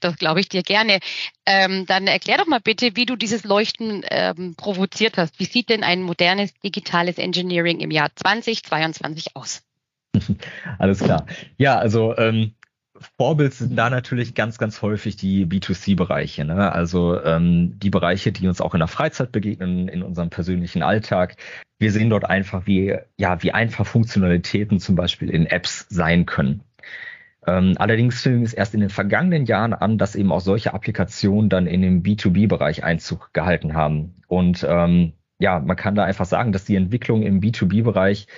Das 0.00 0.16
glaube 0.16 0.40
ich 0.40 0.48
dir 0.48 0.62
gerne. 0.62 0.98
Ähm, 1.46 1.86
dann 1.86 2.06
erklär 2.06 2.38
doch 2.38 2.46
mal 2.46 2.60
bitte, 2.60 2.94
wie 2.94 3.06
du 3.06 3.16
dieses 3.16 3.44
Leuchten 3.44 4.04
ähm, 4.10 4.54
provoziert 4.56 5.16
hast. 5.16 5.38
Wie 5.38 5.44
sieht 5.44 5.68
denn 5.68 5.82
ein 5.82 6.02
modernes 6.02 6.54
digitales 6.60 7.18
Engineering 7.18 7.80
im 7.80 7.90
Jahr 7.90 8.10
2022 8.14 9.34
aus? 9.34 9.62
Alles 10.78 11.00
klar. 11.00 11.26
Ja, 11.58 11.78
also 11.78 12.16
ähm, 12.16 12.54
Vorbild 13.16 13.54
sind 13.54 13.76
da 13.76 13.90
natürlich 13.90 14.34
ganz, 14.34 14.58
ganz 14.58 14.80
häufig 14.80 15.16
die 15.16 15.46
B2C-Bereiche. 15.46 16.44
Ne? 16.44 16.72
Also 16.72 17.20
ähm, 17.22 17.78
die 17.78 17.90
Bereiche, 17.90 18.30
die 18.30 18.46
uns 18.46 18.60
auch 18.60 18.74
in 18.74 18.80
der 18.80 18.88
Freizeit 18.88 19.32
begegnen, 19.32 19.88
in 19.88 20.02
unserem 20.02 20.30
persönlichen 20.30 20.82
Alltag. 20.82 21.36
Wir 21.78 21.92
sehen 21.92 22.10
dort 22.10 22.24
einfach, 22.24 22.66
wie, 22.66 22.96
ja, 23.16 23.42
wie 23.42 23.52
einfach 23.52 23.86
Funktionalitäten 23.86 24.78
zum 24.78 24.94
Beispiel 24.94 25.30
in 25.30 25.46
Apps 25.46 25.86
sein 25.88 26.26
können. 26.26 26.62
Ähm, 27.46 27.74
allerdings 27.76 28.22
fing 28.22 28.42
es 28.42 28.54
erst 28.54 28.74
in 28.74 28.80
den 28.80 28.90
vergangenen 28.90 29.44
Jahren 29.44 29.74
an, 29.74 29.98
dass 29.98 30.16
eben 30.16 30.32
auch 30.32 30.40
solche 30.40 30.72
Applikationen 30.72 31.50
dann 31.50 31.66
in 31.66 31.82
den 31.82 32.02
B2B-Bereich 32.02 32.84
Einzug 32.84 33.32
gehalten 33.34 33.74
haben. 33.74 34.14
Und 34.28 34.66
ähm, 34.68 35.12
ja, 35.38 35.60
man 35.60 35.76
kann 35.76 35.94
da 35.94 36.04
einfach 36.04 36.24
sagen, 36.24 36.52
dass 36.52 36.64
die 36.64 36.76
Entwicklung 36.76 37.22
im 37.22 37.40
B2B-Bereich 37.40 38.28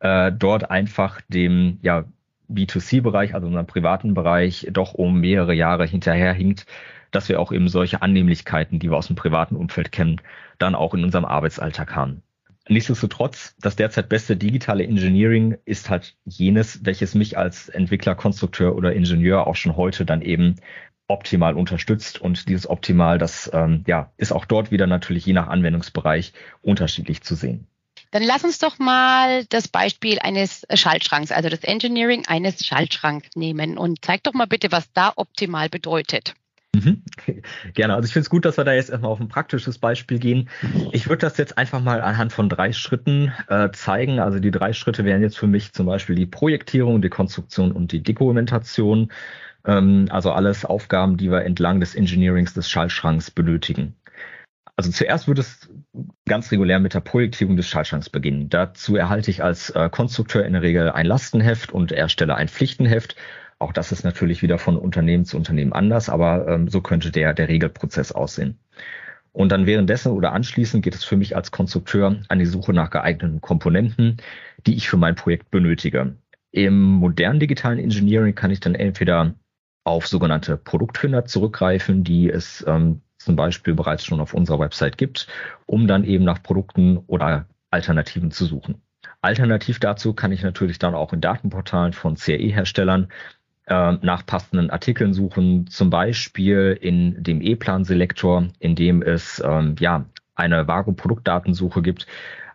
äh, 0.00 0.32
dort 0.32 0.70
einfach 0.70 1.20
dem 1.28 1.78
ja, 1.82 2.04
B2C-Bereich, 2.50 3.34
also 3.34 3.46
unserem 3.46 3.66
privaten 3.66 4.14
Bereich, 4.14 4.66
doch 4.72 4.94
um 4.94 5.20
mehrere 5.20 5.54
Jahre 5.54 5.86
hinterherhinkt, 5.86 6.66
dass 7.10 7.28
wir 7.28 7.40
auch 7.40 7.52
eben 7.52 7.68
solche 7.68 8.02
Annehmlichkeiten, 8.02 8.78
die 8.78 8.90
wir 8.90 8.96
aus 8.96 9.06
dem 9.06 9.16
privaten 9.16 9.56
Umfeld 9.56 9.92
kennen, 9.92 10.20
dann 10.58 10.74
auch 10.74 10.94
in 10.94 11.04
unserem 11.04 11.24
Arbeitsalltag 11.24 11.94
haben. 11.94 12.22
Nichtsdestotrotz, 12.70 13.56
das 13.58 13.74
derzeit 13.74 14.08
beste 14.08 14.36
digitale 14.36 14.84
Engineering 14.84 15.58
ist 15.64 15.90
halt 15.90 16.14
jenes, 16.24 16.84
welches 16.84 17.16
mich 17.16 17.36
als 17.36 17.68
Entwickler, 17.68 18.14
Konstrukteur 18.14 18.76
oder 18.76 18.92
Ingenieur 18.92 19.48
auch 19.48 19.56
schon 19.56 19.76
heute 19.76 20.04
dann 20.04 20.22
eben 20.22 20.54
optimal 21.08 21.56
unterstützt. 21.56 22.20
Und 22.20 22.48
dieses 22.48 22.70
Optimal, 22.70 23.18
das 23.18 23.50
ähm, 23.52 23.82
ja, 23.88 24.12
ist 24.18 24.30
auch 24.30 24.44
dort 24.44 24.70
wieder 24.70 24.86
natürlich 24.86 25.26
je 25.26 25.32
nach 25.32 25.48
Anwendungsbereich 25.48 26.32
unterschiedlich 26.62 27.22
zu 27.22 27.34
sehen. 27.34 27.66
Dann 28.12 28.22
lass 28.22 28.44
uns 28.44 28.60
doch 28.60 28.78
mal 28.78 29.44
das 29.46 29.66
Beispiel 29.66 30.20
eines 30.20 30.64
Schaltschranks, 30.72 31.32
also 31.32 31.48
das 31.48 31.64
Engineering 31.64 32.28
eines 32.28 32.64
Schaltschranks 32.64 33.30
nehmen 33.34 33.78
und 33.78 34.04
zeig 34.04 34.22
doch 34.22 34.32
mal 34.32 34.46
bitte, 34.46 34.70
was 34.70 34.92
da 34.92 35.12
optimal 35.16 35.68
bedeutet. 35.68 36.34
Mhm. 36.74 37.02
Gerne. 37.74 37.94
Also 37.94 38.06
ich 38.06 38.12
finde 38.12 38.24
es 38.24 38.30
gut, 38.30 38.44
dass 38.44 38.56
wir 38.56 38.64
da 38.64 38.72
jetzt 38.72 38.90
erstmal 38.90 39.10
auf 39.10 39.20
ein 39.20 39.28
praktisches 39.28 39.78
Beispiel 39.78 40.18
gehen. 40.18 40.48
Ich 40.92 41.08
würde 41.08 41.20
das 41.20 41.36
jetzt 41.36 41.58
einfach 41.58 41.80
mal 41.80 42.00
anhand 42.00 42.32
von 42.32 42.48
drei 42.48 42.72
Schritten 42.72 43.32
äh, 43.48 43.70
zeigen. 43.72 44.20
Also 44.20 44.38
die 44.38 44.50
drei 44.50 44.72
Schritte 44.72 45.04
wären 45.04 45.22
jetzt 45.22 45.38
für 45.38 45.46
mich 45.46 45.72
zum 45.72 45.86
Beispiel 45.86 46.14
die 46.14 46.26
Projektierung, 46.26 47.02
die 47.02 47.08
Konstruktion 47.08 47.72
und 47.72 47.92
die 47.92 48.02
Dokumentation. 48.02 49.10
Ähm, 49.64 50.06
also 50.10 50.32
alles 50.32 50.64
Aufgaben, 50.64 51.16
die 51.16 51.30
wir 51.30 51.44
entlang 51.44 51.80
des 51.80 51.94
Engineerings 51.94 52.54
des 52.54 52.70
Schaltschranks 52.70 53.30
benötigen. 53.30 53.96
Also 54.76 54.90
zuerst 54.92 55.28
würde 55.28 55.42
es 55.42 55.68
ganz 56.26 56.50
regulär 56.52 56.80
mit 56.80 56.94
der 56.94 57.00
Projektierung 57.00 57.56
des 57.56 57.68
Schaltschranks 57.68 58.08
beginnen. 58.08 58.48
Dazu 58.48 58.96
erhalte 58.96 59.30
ich 59.30 59.42
als 59.42 59.70
äh, 59.70 59.90
Konstrukteur 59.90 60.46
in 60.46 60.54
der 60.54 60.62
Regel 60.62 60.90
ein 60.90 61.04
Lastenheft 61.04 61.72
und 61.72 61.92
erstelle 61.92 62.36
ein 62.36 62.48
Pflichtenheft. 62.48 63.16
Auch 63.60 63.72
das 63.72 63.92
ist 63.92 64.04
natürlich 64.04 64.42
wieder 64.42 64.58
von 64.58 64.78
Unternehmen 64.78 65.26
zu 65.26 65.36
Unternehmen 65.36 65.74
anders, 65.74 66.08
aber 66.08 66.48
ähm, 66.48 66.68
so 66.68 66.80
könnte 66.80 67.10
der, 67.10 67.34
der 67.34 67.48
Regelprozess 67.48 68.10
aussehen. 68.10 68.58
Und 69.32 69.52
dann 69.52 69.66
währenddessen 69.66 70.12
oder 70.12 70.32
anschließend 70.32 70.82
geht 70.82 70.94
es 70.94 71.04
für 71.04 71.16
mich 71.16 71.36
als 71.36 71.50
Konstrukteur 71.52 72.16
an 72.28 72.38
die 72.38 72.46
Suche 72.46 72.72
nach 72.72 72.90
geeigneten 72.90 73.42
Komponenten, 73.42 74.16
die 74.66 74.74
ich 74.74 74.88
für 74.88 74.96
mein 74.96 75.14
Projekt 75.14 75.50
benötige. 75.50 76.16
Im 76.52 76.80
modernen 76.80 77.38
digitalen 77.38 77.78
Engineering 77.78 78.34
kann 78.34 78.50
ich 78.50 78.60
dann 78.60 78.74
entweder 78.74 79.34
auf 79.84 80.08
sogenannte 80.08 80.56
Produktfinder 80.56 81.26
zurückgreifen, 81.26 82.02
die 82.02 82.30
es 82.30 82.64
ähm, 82.66 83.02
zum 83.18 83.36
Beispiel 83.36 83.74
bereits 83.74 84.06
schon 84.06 84.20
auf 84.20 84.32
unserer 84.32 84.58
Website 84.58 84.96
gibt, 84.96 85.28
um 85.66 85.86
dann 85.86 86.04
eben 86.04 86.24
nach 86.24 86.42
Produkten 86.42 86.96
oder 87.06 87.46
Alternativen 87.70 88.30
zu 88.30 88.46
suchen. 88.46 88.80
Alternativ 89.20 89.78
dazu 89.78 90.14
kann 90.14 90.32
ich 90.32 90.42
natürlich 90.42 90.78
dann 90.78 90.94
auch 90.94 91.12
in 91.12 91.20
Datenportalen 91.20 91.92
von 91.92 92.16
CAE-Herstellern 92.16 93.08
äh, 93.70 93.92
nach 94.02 94.26
passenden 94.26 94.68
Artikeln 94.70 95.14
suchen, 95.14 95.68
zum 95.68 95.90
Beispiel 95.90 96.76
in 96.80 97.22
dem 97.22 97.40
E-Plan-Selektor, 97.40 98.48
in 98.58 98.74
dem 98.74 99.00
es 99.00 99.40
ähm, 99.44 99.76
ja 99.78 100.04
eine 100.34 100.66
vago 100.66 100.92
Produktdatensuche 100.92 101.80
gibt, 101.80 102.06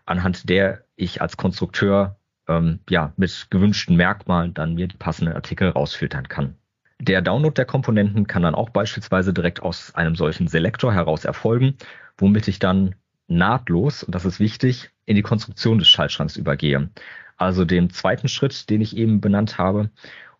anhand 0.05 0.50
der 0.50 0.84
ich 0.95 1.22
als 1.22 1.38
Konstrukteur 1.38 2.17
ähm, 2.48 2.79
ja 2.89 3.13
mit 3.15 3.48
gewünschten 3.50 3.95
Merkmalen 3.95 4.53
dann 4.53 4.75
mir 4.75 4.88
die 4.88 4.98
passenden 4.98 5.34
Artikel 5.34 5.69
rausfiltern 5.69 6.27
kann. 6.27 6.55
Der 7.00 7.22
Download 7.22 7.53
der 7.53 7.65
Komponenten 7.65 8.27
kann 8.27 8.43
dann 8.43 8.55
auch 8.55 8.69
beispielsweise 8.69 9.34
direkt 9.34 9.62
aus 9.62 9.95
einem 9.95 10.15
solchen 10.15 10.48
Selektor 10.48 10.93
heraus 10.93 11.25
erfolgen, 11.25 11.75
womit 12.17 12.48
ich 12.48 12.60
dann 12.60 12.95
nahtlos, 13.27 14.03
und 14.03 14.13
das 14.13 14.25
ist 14.25 14.39
wichtig, 14.39 14.91
in 15.05 15.15
die 15.15 15.22
Konstruktion 15.22 15.77
des 15.77 15.88
Schaltschranks 15.88 16.36
übergehe. 16.38 16.89
Also 17.38 17.65
den 17.65 17.89
zweiten 17.89 18.27
Schritt, 18.27 18.69
den 18.69 18.81
ich 18.81 18.95
eben 18.95 19.19
benannt 19.19 19.57
habe. 19.57 19.89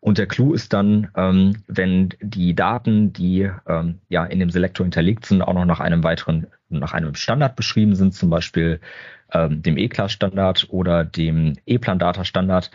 Und 0.05 0.19
der 0.19 0.27
Clou 0.27 0.53
ist 0.53 0.71
dann, 0.71 1.09
ähm, 1.15 1.63
wenn 1.67 2.09
die 2.21 2.53
Daten, 2.53 3.12
die 3.12 3.50
ähm, 3.67 4.01
ja 4.07 4.24
in 4.24 4.39
dem 4.39 4.51
Selektor 4.51 4.85
hinterlegt 4.85 5.25
sind, 5.25 5.41
auch 5.41 5.55
noch 5.55 5.65
nach 5.65 5.79
einem 5.79 6.03
weiteren, 6.03 6.45
nach 6.69 6.93
einem 6.93 7.15
Standard 7.15 7.55
beschrieben 7.55 7.95
sind, 7.95 8.13
zum 8.13 8.29
Beispiel 8.29 8.81
ähm, 9.33 9.63
dem 9.63 9.79
E-Class-Standard 9.79 10.67
oder 10.69 11.05
dem 11.05 11.57
E-Plan-Data-Standard, 11.65 12.69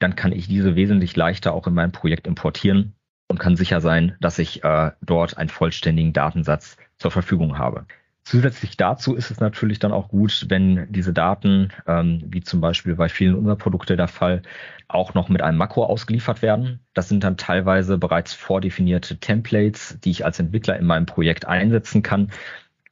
dann 0.00 0.16
kann 0.16 0.32
ich 0.32 0.48
diese 0.48 0.74
wesentlich 0.74 1.14
leichter 1.14 1.52
auch 1.52 1.68
in 1.68 1.74
mein 1.74 1.92
Projekt 1.92 2.26
importieren 2.26 2.94
und 3.28 3.38
kann 3.38 3.54
sicher 3.54 3.80
sein, 3.80 4.16
dass 4.20 4.40
ich 4.40 4.64
äh, 4.64 4.90
dort 5.00 5.38
einen 5.38 5.50
vollständigen 5.50 6.12
Datensatz 6.12 6.76
zur 6.98 7.12
Verfügung 7.12 7.56
habe. 7.56 7.86
Zusätzlich 8.24 8.78
dazu 8.78 9.14
ist 9.14 9.30
es 9.30 9.40
natürlich 9.40 9.78
dann 9.78 9.92
auch 9.92 10.08
gut, 10.08 10.46
wenn 10.48 10.90
diese 10.90 11.12
Daten, 11.12 11.68
ähm, 11.86 12.22
wie 12.26 12.40
zum 12.40 12.62
Beispiel 12.62 12.96
bei 12.96 13.10
vielen 13.10 13.34
unserer 13.34 13.56
Produkte 13.56 13.96
der 13.96 14.08
Fall, 14.08 14.40
auch 14.88 15.12
noch 15.12 15.28
mit 15.28 15.42
einem 15.42 15.58
Makro 15.58 15.84
ausgeliefert 15.84 16.40
werden. 16.40 16.80
Das 16.94 17.10
sind 17.10 17.22
dann 17.22 17.36
teilweise 17.36 17.98
bereits 17.98 18.32
vordefinierte 18.32 19.18
Templates, 19.18 19.98
die 20.02 20.10
ich 20.10 20.24
als 20.24 20.40
Entwickler 20.40 20.78
in 20.78 20.86
meinem 20.86 21.04
Projekt 21.04 21.46
einsetzen 21.46 22.02
kann 22.02 22.30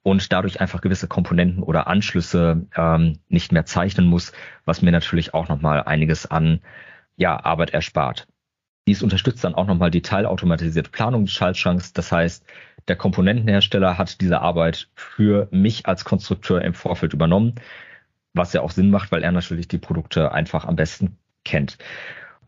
und 0.03 0.33
dadurch 0.33 0.61
einfach 0.61 0.83
gewisse 0.83 1.09
Komponenten 1.09 1.63
oder 1.63 1.87
Anschlüsse 1.87 2.67
ähm, 2.77 3.19
nicht 3.29 3.53
mehr 3.53 3.65
zeichnen 3.65 4.07
muss, 4.07 4.33
was 4.67 4.83
mir 4.83 4.93
natürlich 4.93 5.33
auch 5.33 5.49
nochmal 5.49 5.83
einiges 5.85 6.27
an 6.27 6.61
ja, 7.17 7.43
Arbeit 7.43 7.71
erspart. 7.71 8.27
Dies 8.89 9.03
unterstützt 9.03 9.45
dann 9.45 9.55
auch 9.55 9.67
nochmal 9.67 9.93
die 9.93 10.03
teilautomatisierte 10.03 10.91
Planung 10.91 11.25
des 11.25 11.33
Schaltschranks. 11.33 11.93
Das 11.93 12.11
heißt, 12.11 12.45
der 12.89 12.97
Komponentenhersteller 12.97 13.97
hat 13.97 14.21
diese 14.21 14.41
Arbeit 14.41 14.89
für 14.95 15.47
mich 15.53 15.87
als 15.87 16.05
Konstrukteur 16.05 16.63
im 16.63 16.75
Vorfeld 16.75 17.13
übernommen, 17.13 17.55
was 18.35 18.53
ja 18.53 18.61
auch 18.63 18.73
Sinn 18.73 18.91
macht, 18.91 19.13
weil 19.13 19.23
er 19.23 19.31
natürlich 19.31 19.69
die 19.69 19.79
Produkte 19.79 20.33
einfach 20.33 20.65
am 20.65 20.75
besten 20.75 21.17
kennt. 21.45 21.79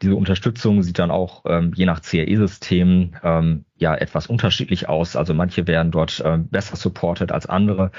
Diese 0.02 0.16
Unterstützung 0.16 0.82
sieht 0.82 0.98
dann 0.98 1.12
auch 1.12 1.44
ähm, 1.46 1.72
je 1.76 1.86
nach 1.86 2.02
CAE-System 2.02 3.14
ähm, 3.22 3.64
ja 3.76 3.94
etwas 3.94 4.26
unterschiedlich 4.26 4.88
aus. 4.88 5.14
Also 5.14 5.34
manche 5.34 5.68
werden 5.68 5.92
dort 5.92 6.20
ähm, 6.24 6.48
besser 6.48 6.74
supported 6.74 7.30
als 7.30 7.46
andere. 7.46 7.92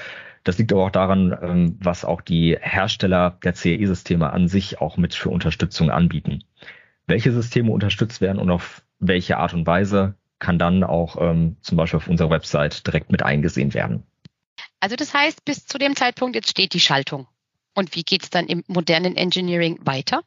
Das 0.43 0.57
liegt 0.57 0.73
aber 0.73 0.83
auch 0.83 0.91
daran, 0.91 1.37
ähm, 1.41 1.77
was 1.81 2.03
auch 2.03 2.19
die 2.19 2.57
Hersteller 2.59 3.37
der 3.43 3.53
CAE-Systeme 3.53 4.29
an 4.33 4.49
sich 4.49 4.81
auch 4.81 4.97
mit 4.97 5.13
für 5.13 5.29
Unterstützung 5.29 5.89
anbieten 5.89 6.43
welche 7.07 7.31
Systeme 7.31 7.71
unterstützt 7.71 8.21
werden 8.21 8.39
und 8.39 8.49
auf 8.49 8.83
welche 8.99 9.37
Art 9.37 9.53
und 9.53 9.67
Weise 9.67 10.15
kann 10.39 10.59
dann 10.59 10.83
auch 10.83 11.17
ähm, 11.19 11.57
zum 11.61 11.77
Beispiel 11.77 11.97
auf 11.97 12.07
unserer 12.07 12.29
Website 12.29 12.85
direkt 12.85 13.11
mit 13.11 13.23
eingesehen 13.23 13.73
werden. 13.73 14.03
Also 14.79 14.95
das 14.95 15.13
heißt, 15.13 15.45
bis 15.45 15.65
zu 15.65 15.77
dem 15.77 15.95
Zeitpunkt 15.95 16.35
jetzt 16.35 16.49
steht 16.49 16.73
die 16.73 16.79
Schaltung. 16.79 17.27
Und 17.73 17.95
wie 17.95 18.03
geht 18.03 18.23
es 18.23 18.29
dann 18.29 18.47
im 18.47 18.63
modernen 18.67 19.15
Engineering 19.15 19.79
weiter? 19.83 20.21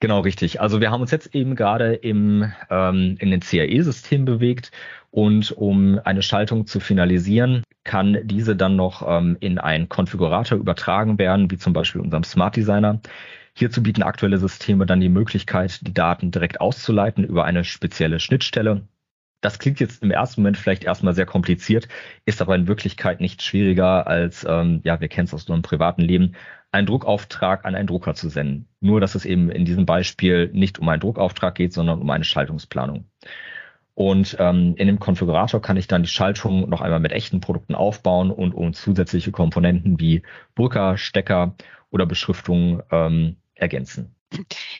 Genau, 0.00 0.20
richtig. 0.20 0.60
Also 0.60 0.80
wir 0.80 0.90
haben 0.90 1.00
uns 1.00 1.10
jetzt 1.10 1.34
eben 1.34 1.56
gerade 1.56 1.94
im, 1.94 2.52
ähm, 2.68 3.16
in 3.20 3.30
den 3.30 3.40
CAE-System 3.40 4.24
bewegt 4.24 4.70
und 5.10 5.52
um 5.52 5.98
eine 6.04 6.22
Schaltung 6.22 6.66
zu 6.66 6.80
finalisieren, 6.80 7.62
kann 7.84 8.18
diese 8.24 8.56
dann 8.56 8.76
noch 8.76 9.06
ähm, 9.06 9.36
in 9.40 9.58
einen 9.58 9.88
Konfigurator 9.88 10.58
übertragen 10.58 11.18
werden, 11.18 11.50
wie 11.50 11.58
zum 11.58 11.72
Beispiel 11.72 12.00
unserem 12.00 12.24
Smart 12.24 12.56
Designer. 12.56 13.00
Hierzu 13.56 13.82
bieten 13.82 14.02
aktuelle 14.02 14.38
Systeme 14.38 14.84
dann 14.84 15.00
die 15.00 15.08
Möglichkeit, 15.08 15.86
die 15.86 15.94
Daten 15.94 16.32
direkt 16.32 16.60
auszuleiten 16.60 17.24
über 17.24 17.44
eine 17.44 17.62
spezielle 17.64 18.18
Schnittstelle. 18.18 18.88
Das 19.40 19.58
klingt 19.58 19.78
jetzt 19.78 20.02
im 20.02 20.10
ersten 20.10 20.40
Moment 20.40 20.56
vielleicht 20.56 20.84
erstmal 20.84 21.14
sehr 21.14 21.26
kompliziert, 21.26 21.86
ist 22.24 22.42
aber 22.42 22.56
in 22.56 22.66
Wirklichkeit 22.66 23.20
nicht 23.20 23.42
schwieriger 23.42 24.06
als, 24.06 24.44
ähm, 24.48 24.80
ja, 24.84 25.00
wir 25.00 25.08
kennen 25.08 25.26
es 25.26 25.34
aus 25.34 25.42
unserem 25.42 25.62
privaten 25.62 26.02
Leben, 26.02 26.34
einen 26.72 26.86
Druckauftrag 26.86 27.64
an 27.64 27.76
einen 27.76 27.86
Drucker 27.86 28.14
zu 28.14 28.28
senden. 28.28 28.66
Nur, 28.80 29.00
dass 29.00 29.14
es 29.14 29.24
eben 29.24 29.50
in 29.50 29.64
diesem 29.64 29.86
Beispiel 29.86 30.50
nicht 30.52 30.80
um 30.80 30.88
einen 30.88 31.00
Druckauftrag 31.00 31.54
geht, 31.54 31.72
sondern 31.72 32.00
um 32.00 32.10
eine 32.10 32.24
Schaltungsplanung. 32.24 33.04
Und 33.94 34.36
ähm, 34.40 34.74
in 34.76 34.88
dem 34.88 34.98
Konfigurator 34.98 35.62
kann 35.62 35.76
ich 35.76 35.86
dann 35.86 36.02
die 36.02 36.08
Schaltung 36.08 36.68
noch 36.68 36.80
einmal 36.80 36.98
mit 36.98 37.12
echten 37.12 37.40
Produkten 37.40 37.76
aufbauen 37.76 38.32
und 38.32 38.52
um 38.52 38.72
zusätzliche 38.72 39.30
Komponenten 39.30 40.00
wie 40.00 40.22
Brücker, 40.56 40.96
Stecker 40.96 41.54
oder 41.90 42.06
Beschriftungen 42.06 42.82
ähm, 42.90 43.36
ergänzen. 43.54 44.14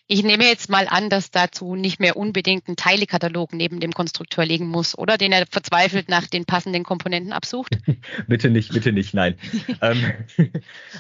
Ich 0.06 0.22
nehme 0.22 0.44
jetzt 0.44 0.68
mal 0.68 0.86
an, 0.88 1.08
dass 1.10 1.30
dazu 1.30 1.76
nicht 1.76 2.00
mehr 2.00 2.16
unbedingt 2.16 2.68
ein 2.68 2.76
Teilekatalog 2.76 3.52
neben 3.52 3.80
dem 3.80 3.92
Konstrukteur 3.92 4.44
liegen 4.44 4.66
muss, 4.66 4.96
oder? 4.96 5.16
Den 5.16 5.32
er 5.32 5.46
verzweifelt 5.46 6.08
nach 6.08 6.26
den 6.26 6.44
passenden 6.44 6.82
Komponenten 6.82 7.32
absucht. 7.32 7.78
bitte 8.28 8.50
nicht, 8.50 8.72
bitte 8.72 8.92
nicht, 8.92 9.14
nein. 9.14 9.36
ähm, 9.82 10.12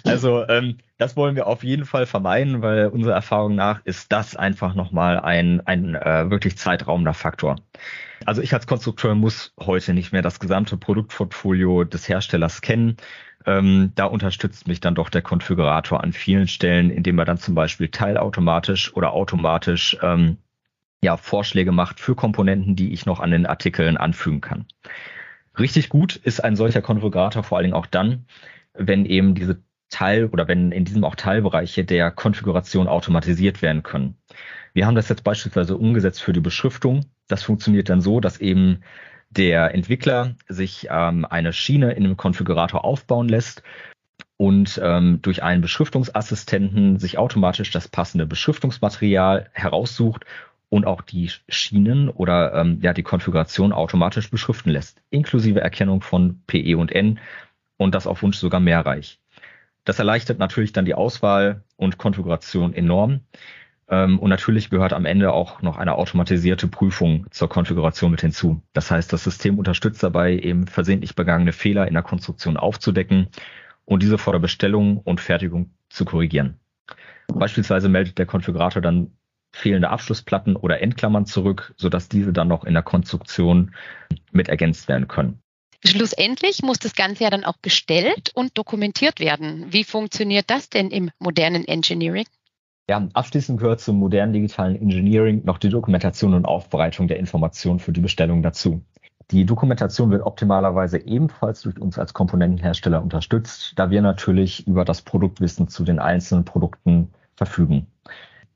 also 0.04 0.46
ähm, 0.48 0.78
das 0.98 1.16
wollen 1.16 1.36
wir 1.36 1.46
auf 1.46 1.64
jeden 1.64 1.84
Fall 1.84 2.06
vermeiden, 2.06 2.62
weil 2.62 2.88
unserer 2.88 3.14
Erfahrung 3.14 3.54
nach 3.54 3.80
ist 3.84 4.12
das 4.12 4.36
einfach 4.36 4.74
nochmal 4.74 5.18
ein, 5.18 5.60
ein 5.66 5.94
äh, 5.94 6.30
wirklich 6.30 6.56
zeitraumender 6.56 7.14
Faktor. 7.14 7.56
Also 8.24 8.40
ich 8.40 8.54
als 8.54 8.66
Konstrukteur 8.66 9.14
muss 9.14 9.52
heute 9.60 9.92
nicht 9.92 10.12
mehr 10.12 10.22
das 10.22 10.40
gesamte 10.40 10.76
Produktportfolio 10.76 11.84
des 11.84 12.08
Herstellers 12.08 12.62
kennen. 12.62 12.96
Ähm, 13.46 13.92
da 13.94 14.06
unterstützt 14.06 14.68
mich 14.68 14.80
dann 14.80 14.94
doch 14.94 15.10
der 15.10 15.22
Konfigurator 15.22 16.02
an 16.02 16.12
vielen 16.12 16.48
Stellen, 16.48 16.90
indem 16.90 17.18
er 17.18 17.24
dann 17.24 17.38
zum 17.38 17.54
Beispiel 17.54 17.88
teilautomatisch 17.88 18.94
oder 18.94 19.12
automatisch 19.12 19.98
ähm, 20.02 20.38
ja, 21.02 21.16
Vorschläge 21.16 21.72
macht 21.72 22.00
für 22.00 22.14
Komponenten, 22.14 22.76
die 22.76 22.92
ich 22.92 23.04
noch 23.04 23.20
an 23.20 23.30
den 23.30 23.46
Artikeln 23.46 23.96
anfügen 23.96 24.40
kann. 24.40 24.66
Richtig 25.58 25.90
gut 25.90 26.16
ist 26.16 26.42
ein 26.42 26.56
solcher 26.56 26.82
Konfigurator 26.82 27.42
vor 27.42 27.58
allen 27.58 27.64
Dingen 27.64 27.74
auch 27.74 27.86
dann, 27.86 28.24
wenn 28.72 29.04
eben 29.04 29.34
diese 29.34 29.62
Teil 29.90 30.26
oder 30.26 30.48
wenn 30.48 30.72
in 30.72 30.84
diesem 30.84 31.04
auch 31.04 31.14
Teilbereiche 31.14 31.84
der 31.84 32.10
Konfiguration 32.10 32.88
automatisiert 32.88 33.62
werden 33.62 33.82
können. 33.82 34.16
Wir 34.72 34.86
haben 34.86 34.96
das 34.96 35.08
jetzt 35.08 35.22
beispielsweise 35.22 35.76
umgesetzt 35.76 36.22
für 36.22 36.32
die 36.32 36.40
Beschriftung. 36.40 37.04
Das 37.28 37.44
funktioniert 37.44 37.88
dann 37.88 38.00
so, 38.00 38.18
dass 38.18 38.40
eben 38.40 38.80
der 39.36 39.74
Entwickler 39.74 40.34
sich 40.48 40.88
ähm, 40.90 41.24
eine 41.24 41.52
Schiene 41.52 41.92
in 41.92 42.04
dem 42.04 42.16
Konfigurator 42.16 42.84
aufbauen 42.84 43.28
lässt 43.28 43.62
und 44.36 44.80
ähm, 44.82 45.20
durch 45.22 45.42
einen 45.42 45.62
Beschriftungsassistenten 45.62 46.98
sich 46.98 47.18
automatisch 47.18 47.70
das 47.70 47.88
passende 47.88 48.26
Beschriftungsmaterial 48.26 49.48
heraussucht 49.52 50.24
und 50.68 50.86
auch 50.86 51.02
die 51.02 51.30
Schienen 51.48 52.08
oder 52.08 52.54
ähm, 52.54 52.78
ja 52.82 52.92
die 52.92 53.02
Konfiguration 53.02 53.72
automatisch 53.72 54.30
beschriften 54.30 54.70
lässt, 54.70 55.00
inklusive 55.10 55.60
Erkennung 55.60 56.00
von 56.00 56.40
PE 56.46 56.76
und 56.76 56.90
N 56.90 57.20
und 57.76 57.94
das 57.94 58.06
auf 58.06 58.22
Wunsch 58.22 58.38
sogar 58.38 58.60
mehrreich. 58.60 59.20
Das 59.84 59.98
erleichtert 59.98 60.38
natürlich 60.38 60.72
dann 60.72 60.84
die 60.86 60.94
Auswahl 60.94 61.62
und 61.76 61.98
Konfiguration 61.98 62.74
enorm. 62.74 63.20
Ähm, 63.88 64.18
und 64.18 64.30
natürlich 64.30 64.70
gehört 64.70 64.92
am 64.92 65.04
Ende 65.04 65.32
auch 65.32 65.62
noch 65.62 65.76
eine 65.76 65.94
automatisierte 65.94 66.68
Prüfung 66.68 67.26
zur 67.30 67.48
Konfiguration 67.48 68.10
mit 68.10 68.22
hinzu. 68.22 68.62
Das 68.72 68.90
heißt, 68.90 69.12
das 69.12 69.24
System 69.24 69.58
unterstützt 69.58 70.02
dabei, 70.02 70.34
eben 70.38 70.66
versehentlich 70.66 71.14
begangene 71.14 71.52
Fehler 71.52 71.86
in 71.86 71.94
der 71.94 72.02
Konstruktion 72.02 72.56
aufzudecken 72.56 73.28
und 73.84 74.02
diese 74.02 74.18
vor 74.18 74.32
der 74.32 74.40
Bestellung 74.40 74.98
und 74.98 75.20
Fertigung 75.20 75.70
zu 75.90 76.04
korrigieren. 76.04 76.58
Beispielsweise 77.28 77.88
meldet 77.88 78.18
der 78.18 78.26
Konfigurator 78.26 78.82
dann 78.82 79.12
fehlende 79.52 79.90
Abschlussplatten 79.90 80.56
oder 80.56 80.80
Endklammern 80.80 81.26
zurück, 81.26 81.74
sodass 81.76 82.08
diese 82.08 82.32
dann 82.32 82.48
noch 82.48 82.64
in 82.64 82.74
der 82.74 82.82
Konstruktion 82.82 83.74
mit 84.32 84.48
ergänzt 84.48 84.88
werden 84.88 85.06
können. 85.06 85.40
Schlussendlich 85.86 86.62
muss 86.62 86.78
das 86.78 86.94
Ganze 86.94 87.24
ja 87.24 87.30
dann 87.30 87.44
auch 87.44 87.58
bestellt 87.58 88.30
und 88.34 88.56
dokumentiert 88.56 89.20
werden. 89.20 89.66
Wie 89.70 89.84
funktioniert 89.84 90.48
das 90.48 90.70
denn 90.70 90.90
im 90.90 91.10
modernen 91.18 91.68
Engineering? 91.68 92.26
Ja, 92.88 93.08
abschließend 93.14 93.58
gehört 93.58 93.80
zum 93.80 93.98
modernen 93.98 94.34
digitalen 94.34 94.76
Engineering 94.76 95.42
noch 95.44 95.56
die 95.56 95.70
Dokumentation 95.70 96.34
und 96.34 96.44
Aufbereitung 96.44 97.08
der 97.08 97.18
Informationen 97.18 97.78
für 97.78 97.92
die 97.92 98.02
Bestellung 98.02 98.42
dazu. 98.42 98.82
Die 99.30 99.46
Dokumentation 99.46 100.10
wird 100.10 100.22
optimalerweise 100.22 100.98
ebenfalls 100.98 101.62
durch 101.62 101.80
uns 101.80 101.98
als 101.98 102.12
Komponentenhersteller 102.12 103.02
unterstützt, 103.02 103.72
da 103.76 103.88
wir 103.88 104.02
natürlich 104.02 104.66
über 104.66 104.84
das 104.84 105.00
Produktwissen 105.00 105.68
zu 105.68 105.82
den 105.82 105.98
einzelnen 105.98 106.44
Produkten 106.44 107.08
verfügen. 107.36 107.86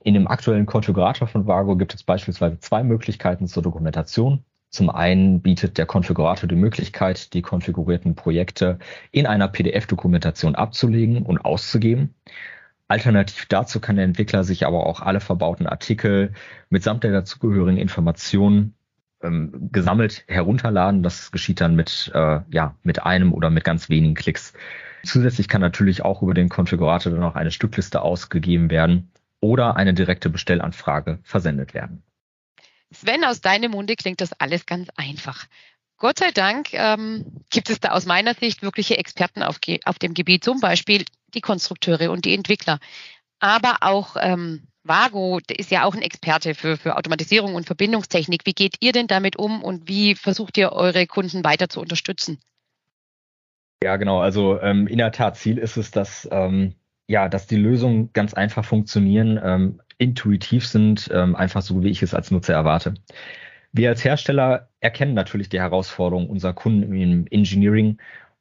In 0.05 0.13
dem 0.13 0.29
aktuellen 0.29 0.67
Konfigurator 0.67 1.27
von 1.27 1.47
Vago 1.47 1.77
gibt 1.77 1.95
es 1.95 2.03
beispielsweise 2.03 2.59
zwei 2.59 2.83
Möglichkeiten 2.83 3.47
zur 3.47 3.63
Dokumentation. 3.63 4.45
Zum 4.69 4.91
einen 4.91 5.41
bietet 5.41 5.79
der 5.79 5.87
Konfigurator 5.87 6.47
die 6.47 6.55
Möglichkeit, 6.55 7.33
die 7.33 7.41
konfigurierten 7.41 8.15
Projekte 8.15 8.79
in 9.11 9.27
einer 9.27 9.49
PDF-Dokumentation 9.49 10.55
abzulegen 10.55 11.23
und 11.23 11.39
auszugeben. 11.39 12.15
Alternativ 12.88 13.45
dazu 13.47 13.80
kann 13.80 13.97
der 13.97 14.07
Entwickler 14.07 14.45
sich 14.45 14.66
aber 14.66 14.87
auch 14.87 15.00
alle 15.00 15.21
verbauten 15.21 15.66
Artikel 15.66 16.33
mitsamt 16.71 17.04
der 17.04 17.12
dazugehörigen 17.12 17.78
Informationen 17.78 18.75
ähm, 19.23 19.68
gesammelt 19.71 20.25
herunterladen. 20.26 21.02
Das 21.02 21.30
geschieht 21.30 21.61
dann 21.61 21.76
mit, 21.76 22.11
äh, 22.14 22.40
ja, 22.50 22.76
mit 22.83 23.02
einem 23.02 23.35
oder 23.35 23.50
mit 23.50 23.64
ganz 23.64 23.90
wenigen 23.90 24.14
Klicks. 24.14 24.55
Zusätzlich 25.05 25.48
kann 25.48 25.61
natürlich 25.61 26.03
auch 26.03 26.22
über 26.22 26.33
den 26.35 26.48
Konfigurator 26.48 27.12
dann 27.12 27.22
auch 27.22 27.35
eine 27.35 27.51
Stückliste 27.51 28.01
ausgegeben 28.01 28.70
werden 28.70 29.12
oder 29.40 29.77
eine 29.77 29.92
direkte 29.92 30.31
Bestellanfrage 30.31 31.18
versendet 31.22 31.74
werden. 31.74 32.03
Sven, 32.90 33.22
aus 33.24 33.42
deinem 33.42 33.72
Munde 33.72 33.96
klingt 33.96 34.22
das 34.22 34.33
alles 34.33 34.64
ganz 34.64 34.88
einfach. 34.96 35.46
Gott 35.98 36.18
sei 36.18 36.31
Dank 36.31 36.72
ähm, 36.72 37.27
gibt 37.51 37.70
es 37.70 37.81
da 37.81 37.90
aus 37.90 38.07
meiner 38.07 38.35
Sicht 38.35 38.62
wirkliche 38.62 38.96
Experten 38.96 39.42
auf, 39.42 39.59
auf 39.85 39.98
dem 39.98 40.14
Gebiet, 40.14 40.44
zum 40.44 40.61
Beispiel 40.61 41.05
die 41.35 41.41
Konstrukteure 41.41 42.11
und 42.11 42.25
die 42.25 42.35
Entwickler. 42.35 42.79
Aber 43.41 43.79
auch 43.81 44.17
ähm, 44.21 44.69
Vago 44.83 45.38
ist 45.49 45.71
ja 45.71 45.85
auch 45.85 45.95
ein 45.95 46.03
Experte 46.03 46.55
für, 46.55 46.77
für 46.77 46.97
Automatisierung 46.97 47.55
und 47.55 47.67
Verbindungstechnik. 47.67 48.43
Wie 48.45 48.53
geht 48.53 48.77
ihr 48.81 48.93
denn 48.93 49.07
damit 49.07 49.37
um 49.37 49.62
und 49.62 49.88
wie 49.88 50.14
versucht 50.14 50.57
ihr 50.57 50.73
eure 50.73 51.07
Kunden 51.07 51.45
weiter 51.45 51.69
zu 51.69 51.81
unterstützen? 51.81 52.38
Ja, 53.83 53.97
genau. 53.97 54.21
Also 54.21 54.61
ähm, 54.61 54.87
in 54.88 54.99
der 54.99 55.12
Tat, 55.12 55.37
Ziel 55.37 55.59
ist 55.59 55.77
es, 55.77 55.91
dass, 55.91 56.29
ähm, 56.33 56.75
ja, 57.07 57.29
dass 57.29 57.47
die 57.47 57.57
Lösungen 57.57 58.12
ganz 58.12 58.35
einfach 58.35 58.64
funktionieren, 58.64 59.38
ähm, 59.43 59.81
intuitiv 59.99 60.67
sind, 60.67 61.11
ähm, 61.12 61.37
einfach 61.37 61.62
so, 61.62 61.83
wie 61.83 61.91
ich 61.91 62.03
es 62.03 62.14
als 62.14 62.31
Nutzer 62.31 62.55
erwarte. 62.55 62.95
Wir 63.73 63.91
als 63.91 64.03
Hersteller 64.03 64.69
erkennen 64.81 65.14
natürlich 65.14 65.49
die 65.49 65.61
Herausforderungen 65.61 66.29
unserer 66.29 66.55
Kunden 66.55 66.93
im 66.95 67.27
Engineering 67.31 67.99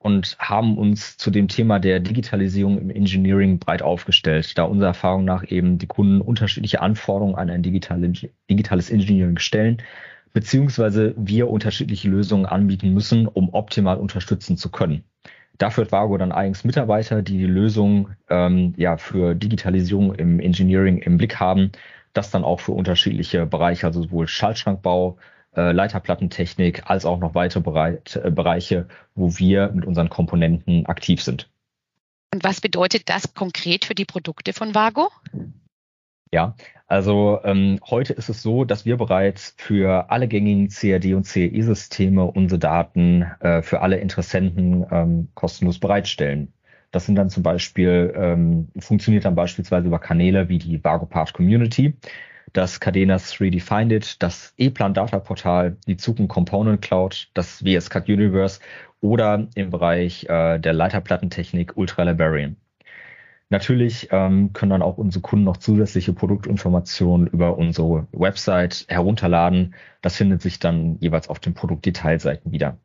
und 0.07 0.37
haben 0.39 0.77
uns 0.77 1.17
zu 1.17 1.31
dem 1.31 1.49
Thema 1.49 1.79
der 1.79 1.99
Digitalisierung 1.99 2.79
im 2.79 2.89
Engineering 2.89 3.59
breit 3.59 3.81
aufgestellt, 3.81 4.57
da 4.57 4.63
unserer 4.63 4.87
Erfahrung 4.87 5.25
nach 5.25 5.43
eben 5.51 5.79
die 5.79 5.87
Kunden 5.87 6.21
unterschiedliche 6.21 6.79
Anforderungen 6.79 7.35
an 7.35 7.49
ein 7.49 7.61
digitales 7.61 8.89
Engineering 8.89 9.37
stellen, 9.37 9.81
beziehungsweise 10.31 11.13
wir 11.17 11.49
unterschiedliche 11.49 12.07
Lösungen 12.07 12.45
anbieten 12.45 12.93
müssen, 12.93 13.27
um 13.27 13.53
optimal 13.53 13.97
unterstützen 13.97 14.55
zu 14.55 14.71
können. 14.71 15.03
Dafür 15.57 15.83
hat 15.83 15.91
Vago 15.91 16.17
dann 16.17 16.31
eigens 16.31 16.63
Mitarbeiter, 16.63 17.21
die 17.21 17.37
die 17.39 17.45
Lösung 17.45 18.11
ähm, 18.29 18.75
ja, 18.77 18.95
für 18.95 19.35
Digitalisierung 19.35 20.15
im 20.15 20.39
Engineering 20.39 20.99
im 20.99 21.17
Blick 21.17 21.37
haben, 21.37 21.73
das 22.13 22.31
dann 22.31 22.45
auch 22.45 22.61
für 22.61 22.71
unterschiedliche 22.71 23.45
Bereiche, 23.45 23.87
also 23.87 24.03
sowohl 24.03 24.29
Schaltschrankbau, 24.29 25.17
äh, 25.57 25.71
Leiterplattentechnik 25.71 26.83
als 26.89 27.05
auch 27.05 27.19
noch 27.19 27.35
weitere 27.35 27.61
Bereit, 27.61 28.19
äh, 28.23 28.31
Bereiche, 28.31 28.87
wo 29.15 29.37
wir 29.37 29.71
mit 29.73 29.85
unseren 29.85 30.09
Komponenten 30.09 30.85
aktiv 30.85 31.21
sind. 31.21 31.49
Und 32.33 32.43
was 32.43 32.61
bedeutet 32.61 33.09
das 33.09 33.33
konkret 33.33 33.85
für 33.85 33.95
die 33.95 34.05
Produkte 34.05 34.53
von 34.53 34.75
Vago? 34.75 35.09
Ja, 36.31 36.55
also 36.87 37.39
ähm, 37.43 37.79
heute 37.89 38.13
ist 38.13 38.29
es 38.29 38.41
so, 38.41 38.65
dass 38.65 38.85
wir 38.85 38.97
bereits 38.97 39.55
für 39.57 40.09
alle 40.09 40.27
gängigen 40.27 40.69
CAD 40.69 41.13
und 41.13 41.25
CAE-Systeme 41.25 42.23
unsere 42.25 42.59
Daten 42.59 43.23
äh, 43.39 43.61
für 43.61 43.81
alle 43.81 43.97
Interessenten 43.97 44.85
ähm, 44.91 45.29
kostenlos 45.35 45.79
bereitstellen. 45.79 46.53
Das 46.91 47.05
sind 47.05 47.15
dann 47.15 47.29
zum 47.29 47.43
Beispiel, 47.43 48.13
ähm, 48.15 48.69
funktioniert 48.79 49.25
dann 49.25 49.35
beispielsweise 49.35 49.87
über 49.87 49.99
Kanäle 49.99 50.47
wie 50.49 50.57
die 50.57 50.83
VagoPart 50.83 51.33
Community 51.33 51.93
das 52.53 52.79
Cadenas 52.79 53.33
3D 53.33 53.61
Find 53.61 53.91
It, 53.91 54.21
das 54.21 54.53
E-Plan 54.57 54.93
Data 54.93 55.19
Portal, 55.19 55.77
die 55.87 55.97
Zukunft 55.97 56.31
Component 56.31 56.81
Cloud, 56.81 57.29
das 57.33 57.63
VS 57.63 57.89
Code 57.89 58.13
Universe 58.13 58.59
oder 59.01 59.47
im 59.55 59.69
Bereich 59.69 60.25
äh, 60.29 60.59
der 60.59 60.73
Leiterplattentechnik 60.73 61.75
Ultra 61.75 62.03
Librarian. 62.03 62.57
Natürlich 63.49 64.09
ähm, 64.11 64.51
können 64.51 64.71
dann 64.71 64.81
auch 64.81 64.97
unsere 64.97 65.21
Kunden 65.21 65.45
noch 65.45 65.57
zusätzliche 65.57 66.11
Produktinformationen 66.11 67.27
über 67.27 67.57
unsere 67.57 68.07
Website 68.11 68.85
herunterladen. 68.89 69.73
Das 70.01 70.17
findet 70.17 70.41
sich 70.41 70.59
dann 70.59 70.97
jeweils 70.99 71.29
auf 71.29 71.39
den 71.39 71.53
Produktdetailseiten 71.53 72.51
wieder. 72.51 72.77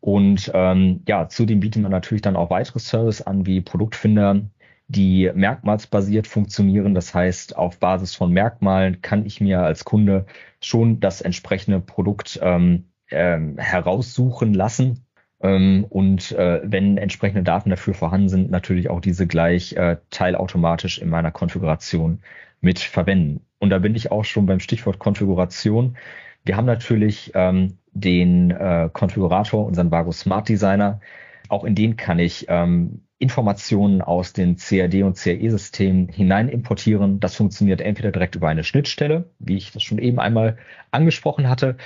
Und 0.00 0.50
ähm, 0.52 1.02
ja, 1.08 1.28
zudem 1.30 1.60
bietet 1.60 1.80
man 1.80 1.90
natürlich 1.90 2.20
dann 2.20 2.36
auch 2.36 2.50
weitere 2.50 2.78
Services 2.78 3.26
an, 3.26 3.46
wie 3.46 3.62
Produktfinder, 3.62 4.42
die 4.88 5.30
merkmalsbasiert 5.34 6.26
funktionieren. 6.26 6.94
Das 6.94 7.14
heißt, 7.14 7.56
auf 7.56 7.78
Basis 7.78 8.14
von 8.14 8.32
Merkmalen 8.32 9.02
kann 9.02 9.24
ich 9.26 9.40
mir 9.40 9.60
als 9.60 9.84
Kunde 9.84 10.26
schon 10.60 11.00
das 11.00 11.20
entsprechende 11.20 11.80
Produkt 11.80 12.38
ähm, 12.42 12.84
ähm, 13.10 13.58
heraussuchen 13.58 14.54
lassen. 14.54 15.06
Ähm, 15.40 15.84
und 15.88 16.32
äh, 16.32 16.60
wenn 16.64 16.98
entsprechende 16.98 17.42
Daten 17.42 17.70
dafür 17.70 17.94
vorhanden 17.94 18.28
sind, 18.28 18.50
natürlich 18.50 18.90
auch 18.90 19.00
diese 19.00 19.26
gleich 19.26 19.74
äh, 19.74 19.96
teilautomatisch 20.10 20.98
in 20.98 21.08
meiner 21.08 21.30
Konfiguration 21.30 22.20
mit 22.60 22.78
verwenden. 22.78 23.44
Und 23.58 23.70
da 23.70 23.78
bin 23.78 23.94
ich 23.94 24.10
auch 24.10 24.24
schon 24.24 24.46
beim 24.46 24.60
Stichwort 24.60 24.98
Konfiguration. 24.98 25.96
Wir 26.44 26.56
haben 26.56 26.66
natürlich 26.66 27.32
ähm, 27.34 27.78
den 27.92 28.50
äh, 28.50 28.90
Konfigurator, 28.92 29.64
unseren 29.64 29.90
Vago 29.90 30.12
Smart 30.12 30.48
Designer. 30.48 31.00
Auch 31.48 31.64
in 31.64 31.74
den 31.74 31.96
kann 31.96 32.18
ich 32.18 32.46
ähm, 32.48 33.03
Informationen 33.18 34.02
aus 34.02 34.32
den 34.32 34.56
CAD 34.56 35.02
und 35.02 35.16
CAE-Systemen 35.16 36.08
hinein 36.08 36.48
importieren. 36.48 37.20
Das 37.20 37.36
funktioniert 37.36 37.80
entweder 37.80 38.10
direkt 38.10 38.34
über 38.34 38.48
eine 38.48 38.64
Schnittstelle, 38.64 39.30
wie 39.38 39.56
ich 39.56 39.72
das 39.72 39.82
schon 39.82 39.98
eben 39.98 40.18
einmal 40.18 40.58
angesprochen 40.90 41.48
hatte, 41.48 41.76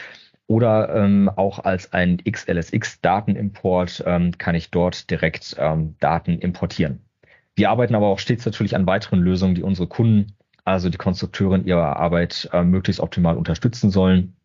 oder 0.49 0.95
ähm, 0.97 1.31
auch 1.37 1.59
als 1.59 1.93
ein 1.93 2.17
XLSX-Datenimport 2.25 4.03
ähm, 4.07 4.37
kann 4.39 4.55
ich 4.55 4.71
dort 4.71 5.11
direkt 5.11 5.55
ähm, 5.59 5.97
Daten 6.01 6.39
importieren. 6.39 7.03
Wir 7.55 7.71
arbeiten 7.71 7.95
aber 7.95 8.07
auch 8.07 8.19
stets 8.19 8.47
natürlich 8.47 8.75
an 8.75 8.87
weiteren 8.87 9.21
Lösungen, 9.21 9.55
die 9.55 9.63
unsere 9.63 9.89
Kunden, 9.89 10.33
also 10.65 10.89
die 10.89 10.97
Konstrukteure 10.97 11.57
in 11.57 11.67
ihrer 11.67 11.99
Arbeit 11.99 12.49
äh, 12.53 12.63
möglichst 12.63 13.01
optimal 13.01 13.37
unterstützen 13.37 13.91
sollen. 13.91 14.37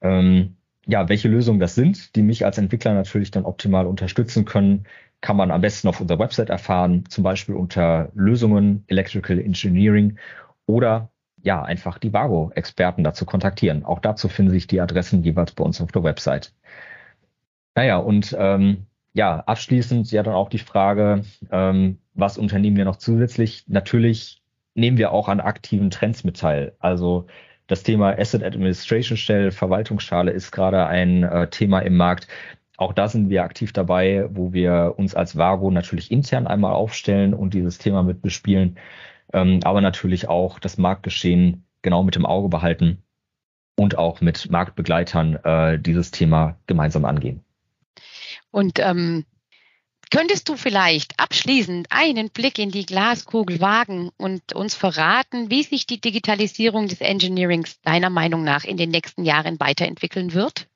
Ähm, 0.00 0.56
ja, 0.90 1.08
welche 1.08 1.28
Lösungen 1.28 1.60
das 1.60 1.74
sind, 1.74 2.16
die 2.16 2.22
mich 2.22 2.44
als 2.44 2.58
Entwickler 2.58 2.94
natürlich 2.94 3.30
dann 3.30 3.44
optimal 3.44 3.86
unterstützen 3.86 4.44
können, 4.44 4.86
kann 5.20 5.36
man 5.36 5.50
am 5.50 5.60
besten 5.60 5.88
auf 5.88 6.00
unserer 6.00 6.18
Website 6.18 6.50
erfahren, 6.50 7.04
zum 7.08 7.24
Beispiel 7.24 7.54
unter 7.54 8.10
Lösungen 8.14 8.84
Electrical 8.88 9.38
Engineering 9.38 10.18
oder 10.66 11.10
ja, 11.42 11.62
einfach 11.62 11.98
die 11.98 12.12
Vago-Experten 12.12 13.04
dazu 13.04 13.24
kontaktieren. 13.24 13.84
Auch 13.84 14.00
dazu 14.00 14.28
finden 14.28 14.50
sich 14.50 14.66
die 14.66 14.80
Adressen 14.80 15.22
jeweils 15.22 15.52
bei 15.52 15.64
uns 15.64 15.80
auf 15.80 15.92
der 15.92 16.04
Website. 16.04 16.52
Naja, 17.74 17.96
und 17.98 18.36
ähm, 18.38 18.86
ja, 19.14 19.40
abschließend 19.40 20.10
ja 20.12 20.22
dann 20.22 20.34
auch 20.34 20.50
die 20.50 20.58
Frage, 20.58 21.24
ähm, 21.50 21.98
was 22.14 22.36
unternehmen 22.36 22.76
wir 22.76 22.84
noch 22.84 22.96
zusätzlich? 22.96 23.64
Natürlich 23.68 24.42
nehmen 24.74 24.98
wir 24.98 25.12
auch 25.12 25.28
an 25.28 25.40
aktiven 25.40 25.90
Trends 25.90 26.24
mit 26.24 26.38
teil. 26.38 26.74
Also 26.78 27.26
das 27.70 27.82
Thema 27.82 28.18
Asset 28.18 28.42
Administration 28.42 29.16
Shell, 29.16 29.50
Verwaltungsschale 29.50 30.30
ist 30.30 30.50
gerade 30.50 30.86
ein 30.86 31.22
äh, 31.22 31.48
Thema 31.48 31.80
im 31.80 31.96
Markt. 31.96 32.28
Auch 32.76 32.92
da 32.92 33.08
sind 33.08 33.30
wir 33.30 33.44
aktiv 33.44 33.72
dabei, 33.72 34.26
wo 34.30 34.52
wir 34.52 34.94
uns 34.96 35.14
als 35.14 35.36
Vago 35.36 35.70
natürlich 35.70 36.10
intern 36.10 36.46
einmal 36.46 36.72
aufstellen 36.72 37.34
und 37.34 37.54
dieses 37.54 37.78
Thema 37.78 38.02
mit 38.02 38.22
bespielen 38.22 38.76
ähm, 39.32 39.60
aber 39.64 39.80
natürlich 39.80 40.28
auch 40.28 40.58
das 40.58 40.78
Marktgeschehen 40.78 41.64
genau 41.82 42.02
mit 42.02 42.14
dem 42.14 42.26
Auge 42.26 42.48
behalten 42.48 43.02
und 43.76 43.96
auch 43.96 44.20
mit 44.20 44.50
Marktbegleitern 44.50 45.36
äh, 45.36 45.78
dieses 45.78 46.10
Thema 46.10 46.56
gemeinsam 46.66 47.04
angehen. 47.04 47.44
Und 48.50 48.78
ähm, 48.80 49.24
könntest 50.10 50.48
du 50.48 50.56
vielleicht 50.56 51.18
abschließend 51.18 51.88
einen 51.90 52.30
Blick 52.30 52.58
in 52.58 52.70
die 52.70 52.84
Glaskugel 52.84 53.60
wagen 53.60 54.10
und 54.16 54.52
uns 54.52 54.74
verraten, 54.74 55.50
wie 55.50 55.62
sich 55.62 55.86
die 55.86 56.00
Digitalisierung 56.00 56.88
des 56.88 57.00
Engineerings 57.00 57.80
deiner 57.82 58.10
Meinung 58.10 58.44
nach 58.44 58.64
in 58.64 58.76
den 58.76 58.90
nächsten 58.90 59.24
Jahren 59.24 59.58
weiterentwickeln 59.60 60.34
wird? 60.34 60.66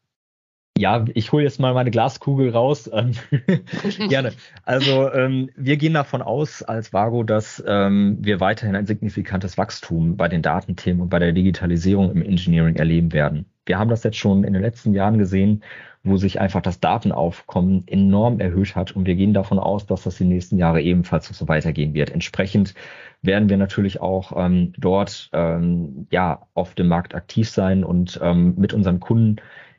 Ja, 0.76 1.04
ich 1.14 1.30
hole 1.30 1.44
jetzt 1.44 1.60
mal 1.60 1.72
meine 1.72 1.92
Glaskugel 1.92 2.50
raus. 2.50 2.90
Ähm, 2.92 3.12
gerne. 4.08 4.32
Also 4.64 5.12
ähm, 5.12 5.50
wir 5.56 5.76
gehen 5.76 5.94
davon 5.94 6.20
aus 6.20 6.64
als 6.64 6.92
Vago, 6.92 7.22
dass 7.22 7.62
ähm, 7.64 8.18
wir 8.20 8.40
weiterhin 8.40 8.74
ein 8.74 8.86
signifikantes 8.86 9.56
Wachstum 9.56 10.16
bei 10.16 10.26
den 10.26 10.42
Datenthemen 10.42 11.02
und 11.02 11.10
bei 11.10 11.20
der 11.20 11.30
Digitalisierung 11.30 12.10
im 12.10 12.22
Engineering 12.22 12.74
erleben 12.74 13.12
werden. 13.12 13.46
Wir 13.66 13.78
haben 13.78 13.88
das 13.88 14.02
jetzt 14.02 14.16
schon 14.16 14.42
in 14.42 14.52
den 14.52 14.62
letzten 14.62 14.94
Jahren 14.94 15.16
gesehen, 15.16 15.62
wo 16.04 16.18
sich 16.18 16.40
einfach 16.40 16.60
das 16.60 16.80
Datenaufkommen 16.80 17.84
enorm 17.88 18.38
erhöht 18.38 18.76
hat 18.76 18.92
und 18.92 19.06
wir 19.06 19.14
gehen 19.14 19.32
davon 19.32 19.58
aus, 19.58 19.86
dass 19.86 20.02
das 20.02 20.18
die 20.18 20.24
nächsten 20.24 20.58
Jahre 20.58 20.82
ebenfalls 20.82 21.26
so 21.26 21.48
weitergehen 21.48 21.94
wird. 21.94 22.10
Entsprechend 22.10 22.74
werden 23.22 23.48
wir 23.48 23.56
natürlich 23.56 24.00
auch 24.00 24.32
ähm, 24.36 24.74
dort 24.76 25.30
ähm, 25.32 26.06
ja 26.10 26.46
auf 26.52 26.74
dem 26.74 26.88
Markt 26.88 27.14
aktiv 27.14 27.48
sein 27.48 27.84
und 27.84 28.20
ähm, 28.22 28.54
mit 28.56 28.74
unseren 28.74 29.00
Kunden 29.00 29.36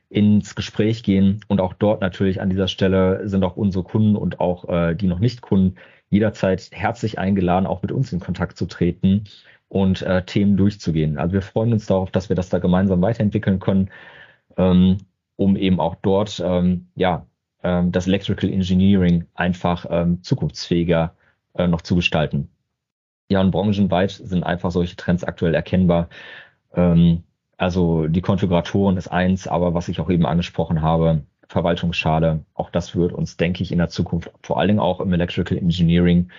ins 0.09 0.55
Gespräch 0.55 1.03
gehen 1.03 1.41
und 1.47 1.61
auch 1.61 1.73
dort 1.73 2.01
natürlich 2.01 2.41
an 2.41 2.49
dieser 2.49 2.67
Stelle 2.67 3.27
sind 3.27 3.43
auch 3.43 3.55
unsere 3.55 3.83
Kunden 3.83 4.15
und 4.15 4.39
auch 4.39 4.67
äh, 4.69 4.95
die 4.95 5.07
noch 5.07 5.19
nicht 5.19 5.41
Kunden 5.41 5.75
jederzeit 6.09 6.69
herzlich 6.71 7.19
eingeladen, 7.19 7.67
auch 7.67 7.81
mit 7.81 7.91
uns 7.91 8.11
in 8.13 8.19
Kontakt 8.19 8.57
zu 8.57 8.65
treten 8.65 9.25
und 9.67 10.01
äh, 10.01 10.23
Themen 10.23 10.57
durchzugehen. 10.57 11.17
Also 11.17 11.33
wir 11.33 11.41
freuen 11.41 11.73
uns 11.73 11.85
darauf, 11.85 12.11
dass 12.11 12.29
wir 12.29 12.35
das 12.35 12.49
da 12.49 12.59
gemeinsam 12.59 13.01
weiterentwickeln 13.01 13.59
können, 13.59 13.89
ähm, 14.57 14.97
um 15.36 15.56
eben 15.56 15.80
auch 15.80 15.95
dort 15.95 16.41
ähm, 16.43 16.88
ja 16.95 17.26
ähm, 17.63 17.91
das 17.91 18.08
Electrical 18.08 18.52
Engineering 18.52 19.26
einfach 19.34 19.86
ähm, 19.89 20.21
zukunftsfähiger 20.24 21.15
äh, 21.56 21.67
noch 21.67 21.82
zu 21.82 21.95
gestalten. 21.95 22.50
Ja, 23.28 23.41
und 23.41 23.52
branchenweit 23.52 24.12
sind 24.12 24.43
einfach 24.43 24.71
solche 24.71 24.95
Trends 24.95 25.24
aktuell 25.24 25.56
erkennbar. 25.56 26.10
Ähm, 26.74 27.24
also 27.58 28.08
die 28.08 28.21
Konfiguratoren 28.21 28.98
ist 28.98 29.08
eins, 29.08 29.48
aber 29.48 29.74
was 29.74 29.88
ich 29.88 30.00
auch 30.00 30.10
eben 30.10 30.26
angesprochen 30.26 30.82
habe, 30.82 31.24
Verwaltungsschale, 31.48 32.45
auch 32.54 32.69
das 32.69 32.95
wird 32.95 33.13
uns, 33.13 33.38
denke 33.38 33.63
ich, 33.63 33.71
in 33.71 33.78
der 33.78 33.89
Zukunft 33.89 34.32
vor 34.43 34.60
allen 34.60 34.67
Dingen 34.67 34.80
auch 34.80 35.00
im 35.00 35.13
Electrical 35.13 35.58
Engineering 35.58 36.30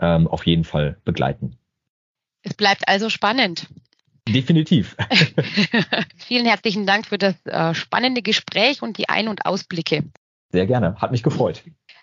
ähm, 0.00 0.26
auf 0.26 0.46
jeden 0.46 0.64
Fall 0.64 0.96
begleiten. 1.04 1.56
Es 2.42 2.54
bleibt 2.54 2.88
also 2.88 3.08
spannend. 3.08 3.68
Definitiv. 4.28 4.96
Vielen 6.16 6.46
herzlichen 6.46 6.86
Dank 6.86 7.06
für 7.06 7.18
das 7.18 7.34
äh, 7.46 7.74
spannende 7.74 8.22
Gespräch 8.22 8.82
und 8.82 8.98
die 8.98 9.08
Ein- 9.08 9.28
und 9.28 9.46
Ausblicke. 9.46 10.04
Sehr 10.52 10.66
gerne, 10.66 10.96
hat 10.96 11.12
mich 11.12 11.22
gefreut. 11.22 11.62